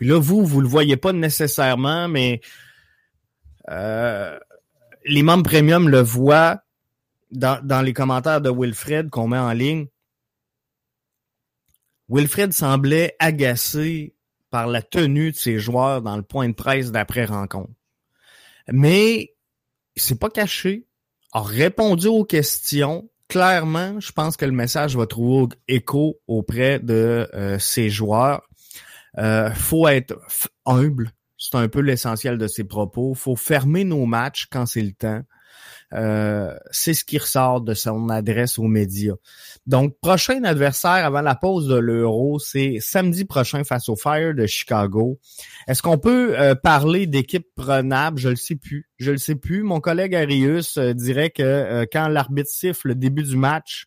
puis 0.00 0.08
là, 0.08 0.18
vous, 0.18 0.46
vous 0.46 0.62
le 0.62 0.66
voyez 0.66 0.96
pas 0.96 1.12
nécessairement, 1.12 2.08
mais 2.08 2.40
euh, 3.68 4.38
les 5.04 5.22
membres 5.22 5.42
premium 5.42 5.90
le 5.90 6.00
voient 6.00 6.62
dans, 7.30 7.62
dans 7.62 7.82
les 7.82 7.92
commentaires 7.92 8.40
de 8.40 8.48
Wilfred 8.50 9.10
qu'on 9.10 9.28
met 9.28 9.36
en 9.36 9.52
ligne. 9.52 9.88
Wilfred 12.08 12.54
semblait 12.54 13.14
agacé 13.18 14.14
par 14.48 14.68
la 14.68 14.80
tenue 14.80 15.32
de 15.32 15.36
ses 15.36 15.58
joueurs 15.58 16.00
dans 16.00 16.16
le 16.16 16.22
point 16.22 16.48
de 16.48 16.54
presse 16.54 16.90
d'après-rencontre. 16.90 17.74
Mais 18.72 19.34
c'est 19.96 20.18
pas 20.18 20.30
caché, 20.30 20.86
a 21.32 21.42
répondu 21.42 22.06
aux 22.06 22.24
questions. 22.24 23.10
Clairement, 23.28 24.00
je 24.00 24.12
pense 24.12 24.38
que 24.38 24.46
le 24.46 24.52
message 24.52 24.96
va 24.96 25.06
trouver 25.06 25.54
écho 25.68 26.18
auprès 26.26 26.78
de 26.78 27.28
euh, 27.34 27.58
ses 27.58 27.90
joueurs. 27.90 28.40
Euh, 29.18 29.50
faut 29.50 29.88
être 29.88 30.18
humble. 30.66 31.12
C'est 31.36 31.56
un 31.56 31.68
peu 31.68 31.80
l'essentiel 31.80 32.38
de 32.38 32.46
ses 32.46 32.64
propos. 32.64 33.14
Faut 33.14 33.36
fermer 33.36 33.84
nos 33.84 34.06
matchs 34.06 34.46
quand 34.50 34.66
c'est 34.66 34.82
le 34.82 34.92
temps. 34.92 35.22
Euh, 35.92 36.56
c'est 36.70 36.94
ce 36.94 37.04
qui 37.04 37.18
ressort 37.18 37.60
de 37.60 37.74
son 37.74 38.08
adresse 38.10 38.58
aux 38.58 38.68
médias. 38.68 39.14
Donc, 39.66 39.98
prochain 40.00 40.44
adversaire 40.44 41.04
avant 41.04 41.20
la 41.20 41.34
pause 41.34 41.66
de 41.66 41.76
l'Euro, 41.76 42.38
c'est 42.38 42.76
samedi 42.80 43.24
prochain 43.24 43.64
face 43.64 43.88
au 43.88 43.96
Fire 43.96 44.34
de 44.34 44.46
Chicago. 44.46 45.18
Est-ce 45.66 45.82
qu'on 45.82 45.98
peut 45.98 46.38
euh, 46.38 46.54
parler 46.54 47.06
d'équipe 47.06 47.46
prenable? 47.56 48.18
Je 48.18 48.28
le 48.28 48.36
sais 48.36 48.56
plus. 48.56 48.88
Je 48.98 49.10
le 49.10 49.18
sais 49.18 49.34
plus. 49.34 49.62
Mon 49.62 49.80
collègue 49.80 50.14
Arius 50.14 50.76
euh, 50.76 50.92
dirait 50.92 51.30
que 51.30 51.86
quand 51.92 52.08
l'arbitre 52.08 52.50
siffle 52.50 52.88
le 52.88 52.94
début 52.94 53.24
du 53.24 53.36
match, 53.36 53.86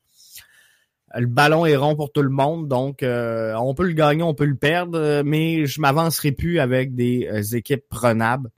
le 1.15 1.28
ballon 1.28 1.65
est 1.65 1.76
rond 1.76 1.95
pour 1.95 2.12
tout 2.12 2.23
le 2.23 2.30
monde, 2.30 2.67
donc 2.67 3.04
euh, 3.04 3.54
on 3.56 3.76
peut 3.76 3.86
le 3.86 3.93
gagner, 3.93 4.23
on 4.23 4.34
peut 4.34 4.45
le 4.45 4.56
perdre, 4.56 5.21
mais 5.23 5.65
je 5.65 5.80
m'avancerai 5.80 6.32
plus 6.32 6.60
avec 6.60 6.95
des 6.95 7.28
euh, 7.32 7.56
équipes 7.56 7.88
prenables. 7.88 8.49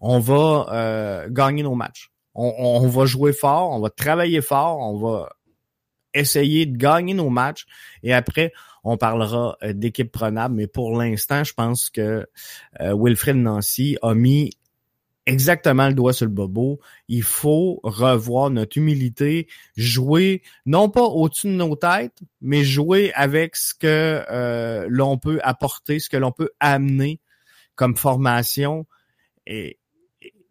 On 0.00 0.18
va 0.18 0.66
euh, 0.72 1.28
gagner 1.30 1.62
nos 1.62 1.74
matchs. 1.74 2.10
On, 2.38 2.86
va 2.86 3.06
jouer 3.06 3.32
fort, 3.32 3.70
on 3.70 3.80
va 3.80 3.88
travailler 3.88 4.42
fort, 4.42 4.78
on 4.78 4.98
va 4.98 5.30
essayer 6.12 6.66
de 6.66 6.76
gagner 6.76 7.14
nos 7.14 7.30
matchs 7.30 7.64
et 8.02 8.12
après, 8.12 8.52
on 8.84 8.98
parlera 8.98 9.56
d'équipe 9.62 10.12
prenable, 10.12 10.54
mais 10.54 10.66
pour 10.66 10.98
l'instant, 10.98 11.44
je 11.44 11.54
pense 11.54 11.88
que 11.88 12.26
Wilfred 12.78 13.36
Nancy 13.36 13.96
a 14.02 14.12
mis 14.12 14.50
exactement 15.26 15.88
le 15.88 15.94
doigt 15.94 16.12
sur 16.12 16.26
le 16.26 16.32
bobo. 16.32 16.80
Il 17.08 17.22
faut 17.22 17.80
revoir 17.82 18.50
notre 18.50 18.78
humilité, 18.78 19.48
jouer 19.76 20.42
non 20.64 20.88
pas 20.88 21.02
au-dessus 21.02 21.48
de 21.48 21.52
nos 21.52 21.76
têtes, 21.76 22.20
mais 22.40 22.64
jouer 22.64 23.12
avec 23.14 23.56
ce 23.56 23.74
que 23.74 24.24
euh, 24.30 24.86
l'on 24.88 25.18
peut 25.18 25.40
apporter, 25.42 25.98
ce 25.98 26.08
que 26.08 26.16
l'on 26.16 26.32
peut 26.32 26.50
amener 26.60 27.20
comme 27.74 27.96
formation. 27.96 28.86
Et, 29.46 29.78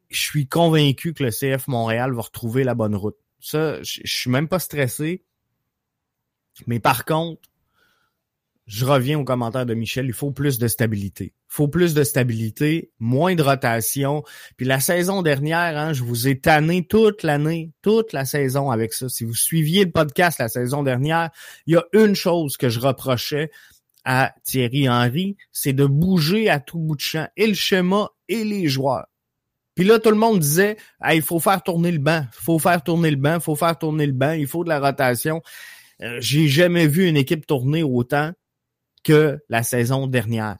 je 0.10 0.22
suis 0.22 0.48
convaincu 0.48 1.14
que 1.14 1.24
le 1.24 1.32
CF 1.32 1.68
Montréal 1.68 2.14
va 2.14 2.22
retrouver 2.22 2.64
la 2.64 2.76
bonne 2.76 2.96
route. 2.96 3.18
Ça, 3.40 3.82
je, 3.82 4.02
je 4.04 4.18
suis 4.18 4.30
même 4.30 4.48
pas 4.48 4.60
stressé. 4.60 5.26
Mais 6.68 6.80
par 6.80 7.04
contre, 7.04 7.50
je 8.65 8.86
reviens 8.86 9.19
au 9.19 9.23
commentaire 9.23 9.65
de 9.65 9.75
Michel, 9.75 10.08
il 10.08 10.13
faut 10.13 10.32
plus 10.32 10.58
de 10.58 10.67
stabilité. 10.67 11.34
Il 11.36 11.54
faut 11.56 11.67
plus 11.67 11.93
de 11.93 12.04
stabilité, 12.04 12.91
moins 12.99 13.36
de 13.36 13.43
rotation. 13.43 14.23
Puis 14.58 14.65
la 14.65 14.80
saison 14.80 15.21
dernière, 15.21 15.78
hein, 15.78 15.93
je 15.93 16.04
vous 16.04 16.28
ai 16.28 16.39
tanné 16.39 16.86
toute 16.86 17.21
l'année, 17.21 17.71
toute 17.84 18.12
la 18.12 18.25
saison 18.25 18.71
avec 18.71 18.93
ça. 18.93 19.08
Si 19.08 19.23
vous 19.23 19.36
suiviez 19.36 19.86
le 19.86 19.91
podcast 19.91 20.39
la 20.39 20.49
saison 20.49 20.82
dernière, 20.82 21.30
il 21.67 21.73
y 21.73 21.78
a 21.78 21.84
une 21.93 22.15
chose 22.15 22.58
que 22.58 22.69
je 22.69 22.80
reprochais 22.80 23.51
à 24.04 24.34
Thierry 24.43 24.89
Henry, 24.89 25.38
c'est 25.51 25.73
de 25.73 25.86
bouger 25.86 26.49
à 26.49 26.60
tout 26.60 26.80
bout 26.80 26.95
de 26.95 27.01
champ, 27.01 27.28
et 27.38 27.47
le 27.47 27.56
schéma 27.56 28.10
et 28.28 28.43
les 28.43 28.67
joueurs. 28.67 29.08
Puis 29.75 29.84
là, 29.84 29.99
tout 29.99 30.12
le 30.12 30.15
monde 30.15 30.39
disait, 30.39 30.78
il 31.12 31.21
faut 31.21 31.39
faire 31.39 31.62
tourner 31.62 31.91
le 31.91 31.99
banc, 31.99 32.23
il 32.23 32.43
faut 32.43 32.60
faire 32.60 32.82
tourner 32.82 33.12
le 33.12 33.17
banc, 33.17 33.36
il 33.36 33.41
faut 33.41 33.56
faire 33.56 33.78
tourner 33.78 34.06
le 34.06 34.13
banc, 34.13 34.32
il 34.32 34.47
faut 34.47 34.63
de 34.63 34.69
la 34.69 34.80
rotation. 34.80 35.41
Euh, 36.01 36.17
j'ai 36.19 36.47
jamais 36.47 36.88
vu 36.88 37.08
une 37.08 37.17
équipe 37.17 37.45
tourner 37.45 37.84
autant 37.84 38.32
que 39.06 39.39
la 39.48 39.63
saison 39.63 40.08
dernière. 40.08 40.58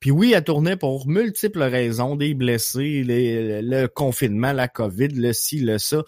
Puis 0.00 0.10
oui, 0.10 0.32
elle 0.34 0.42
tournait 0.42 0.76
pour 0.76 1.06
multiples 1.06 1.62
raisons, 1.62 2.16
des 2.16 2.34
blessés, 2.34 3.04
le 3.06 3.86
confinement, 3.86 4.52
la 4.52 4.66
COVID, 4.66 5.08
le 5.08 5.32
ci, 5.32 5.60
le 5.60 5.78
ça. 5.78 6.02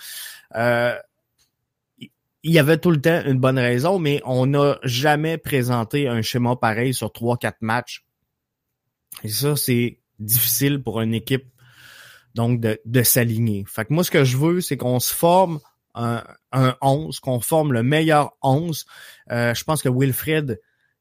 Euh, 0.57 0.97
il 2.43 2.53
y 2.53 2.59
avait 2.59 2.79
tout 2.79 2.91
le 2.91 3.01
temps 3.01 3.23
une 3.25 3.39
bonne 3.39 3.59
raison, 3.59 3.99
mais 3.99 4.21
on 4.25 4.47
n'a 4.47 4.79
jamais 4.83 5.39
présenté 5.39 6.09
un 6.09 6.23
schéma 6.23 6.57
pareil 6.57 6.95
sur 6.95 7.13
trois, 7.13 7.37
quatre 7.37 7.61
matchs. 7.61 8.05
Et 9.23 9.29
ça, 9.29 9.57
c'est 9.57 9.99
difficile 10.19 10.83
pour 10.83 11.01
une 11.01 11.15
équipe 11.15 11.47
donc 12.35 12.61
de, 12.61 12.81
de 12.85 13.03
s'aligner. 13.03 13.65
Fait 13.67 13.85
que 13.85 13.93
moi, 13.93 14.05
ce 14.05 14.11
que 14.11 14.25
je 14.25 14.37
veux, 14.37 14.61
c'est 14.61 14.77
qu'on 14.77 15.01
se 15.01 15.13
forme 15.13 15.59
un, 15.95 16.23
un 16.53 16.77
11, 16.83 17.19
qu'on 17.21 17.41
forme 17.41 17.73
le 17.73 17.83
meilleur 17.83 18.37
11. 18.43 18.87
Euh, 19.33 19.55
je 19.55 19.65
pense 19.65 19.83
que 19.83 19.89
Wilfred 19.89 20.61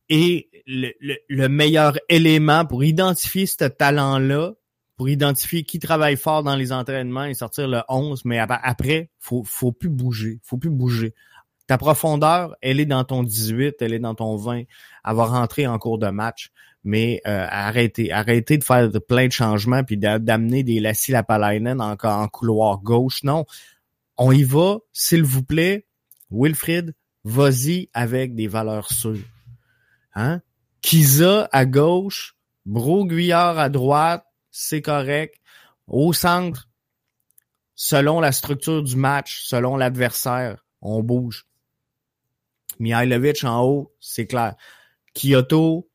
et 0.09 0.49
le, 0.67 1.47
meilleur 1.47 1.97
élément 2.09 2.65
pour 2.65 2.83
identifier 2.83 3.45
ce 3.45 3.65
talent-là, 3.65 4.53
pour 4.97 5.09
identifier 5.09 5.63
qui 5.63 5.79
travaille 5.79 6.15
fort 6.15 6.43
dans 6.43 6.55
les 6.55 6.71
entraînements 6.71 7.25
et 7.25 7.33
sortir 7.33 7.67
le 7.67 7.81
11, 7.89 8.23
mais 8.25 8.39
après, 8.39 9.09
faut, 9.19 9.43
faut 9.43 9.71
plus 9.71 9.89
bouger, 9.89 10.39
faut 10.43 10.57
plus 10.57 10.69
bouger. 10.69 11.13
Ta 11.67 11.77
profondeur, 11.77 12.55
elle 12.61 12.79
est 12.79 12.85
dans 12.85 13.03
ton 13.03 13.23
18, 13.23 13.75
elle 13.81 13.93
est 13.93 13.99
dans 13.99 14.15
ton 14.15 14.35
20, 14.35 14.57
elle 14.57 14.67
va 15.03 15.47
en 15.67 15.79
cours 15.79 15.97
de 15.97 16.09
match, 16.09 16.51
mais 16.83 17.21
euh, 17.25 17.47
arrêtez, 17.49 18.11
arrêtez 18.11 18.59
de 18.59 18.63
faire 18.63 18.89
plein 19.07 19.25
de 19.27 19.31
changements 19.31 19.83
puis 19.83 19.97
d'amener 19.97 20.63
des 20.63 20.79
Lassie 20.79 21.11
Lapalainen 21.11 21.81
en, 21.81 21.95
en 22.01 22.27
couloir 22.27 22.81
gauche. 22.81 23.23
Non, 23.23 23.45
on 24.17 24.31
y 24.31 24.43
va, 24.43 24.77
s'il 24.93 25.23
vous 25.23 25.43
plaît, 25.43 25.87
Wilfrid, 26.29 26.93
vas-y 27.23 27.89
avec 27.93 28.35
des 28.35 28.47
valeurs 28.47 28.91
sûres. 28.91 29.25
Hein? 30.15 30.41
Kiza 30.81 31.49
à 31.51 31.65
gauche, 31.65 32.35
Broguillard 32.65 33.59
à 33.59 33.69
droite, 33.69 34.25
c'est 34.51 34.81
correct. 34.81 35.35
Au 35.87 36.13
centre, 36.13 36.69
selon 37.75 38.19
la 38.19 38.31
structure 38.31 38.81
du 38.81 38.95
match, 38.95 39.41
selon 39.43 39.77
l'adversaire, 39.77 40.65
on 40.81 41.03
bouge. 41.03 41.45
Mihailovic 42.79 43.43
en 43.43 43.63
haut, 43.63 43.95
c'est 43.99 44.27
clair. 44.27 44.55
Kyoto, 45.13 45.89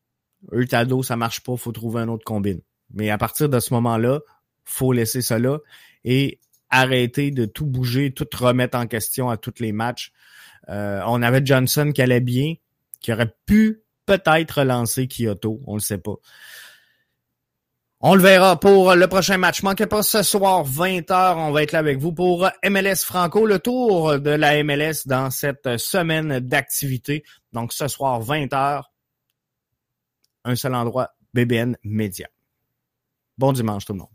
Eutado, 0.51 1.03
ça 1.03 1.15
marche 1.15 1.41
pas, 1.41 1.55
faut 1.57 1.71
trouver 1.71 2.01
un 2.01 2.07
autre 2.07 2.25
combine. 2.25 2.61
Mais 2.93 3.09
à 3.09 3.17
partir 3.17 3.49
de 3.49 3.59
ce 3.59 3.73
moment-là, 3.75 4.19
faut 4.63 4.93
laisser 4.93 5.21
cela 5.21 5.59
et 6.03 6.39
arrêter 6.69 7.31
de 7.31 7.45
tout 7.45 7.65
bouger, 7.65 8.13
tout 8.13 8.27
remettre 8.37 8.77
en 8.77 8.87
question 8.87 9.29
à 9.29 9.37
tous 9.37 9.59
les 9.59 9.71
matchs. 9.71 10.11
Euh, 10.69 11.01
on 11.05 11.21
avait 11.21 11.45
Johnson 11.45 11.91
qui 11.93 12.01
allait 12.01 12.21
bien, 12.21 12.55
qui 12.99 13.11
aurait 13.11 13.33
pu 13.45 13.81
peut-être 14.17 14.59
relancer 14.59 15.07
Kyoto, 15.07 15.61
on 15.65 15.75
le 15.75 15.79
sait 15.79 15.97
pas. 15.97 16.15
On 18.01 18.15
le 18.15 18.21
verra 18.21 18.59
pour 18.59 18.95
le 18.95 19.07
prochain 19.07 19.37
match. 19.37 19.61
Manquez 19.63 19.85
pas 19.85 20.01
ce 20.01 20.23
soir, 20.23 20.67
20h, 20.67 21.35
on 21.37 21.51
va 21.51 21.63
être 21.63 21.71
là 21.71 21.79
avec 21.79 21.99
vous 21.99 22.11
pour 22.11 22.49
MLS 22.67 23.05
Franco, 23.05 23.45
le 23.45 23.59
tour 23.59 24.19
de 24.19 24.31
la 24.31 24.63
MLS 24.63 25.05
dans 25.05 25.29
cette 25.29 25.77
semaine 25.77 26.39
d'activité. 26.39 27.23
Donc 27.53 27.73
ce 27.73 27.87
soir, 27.87 28.21
20h, 28.21 28.81
un 30.43 30.55
seul 30.55 30.73
endroit, 30.73 31.11
BBN 31.33 31.77
Média. 31.83 32.27
Bon 33.37 33.53
dimanche 33.53 33.85
tout 33.85 33.93
le 33.93 33.99
monde. 33.99 34.10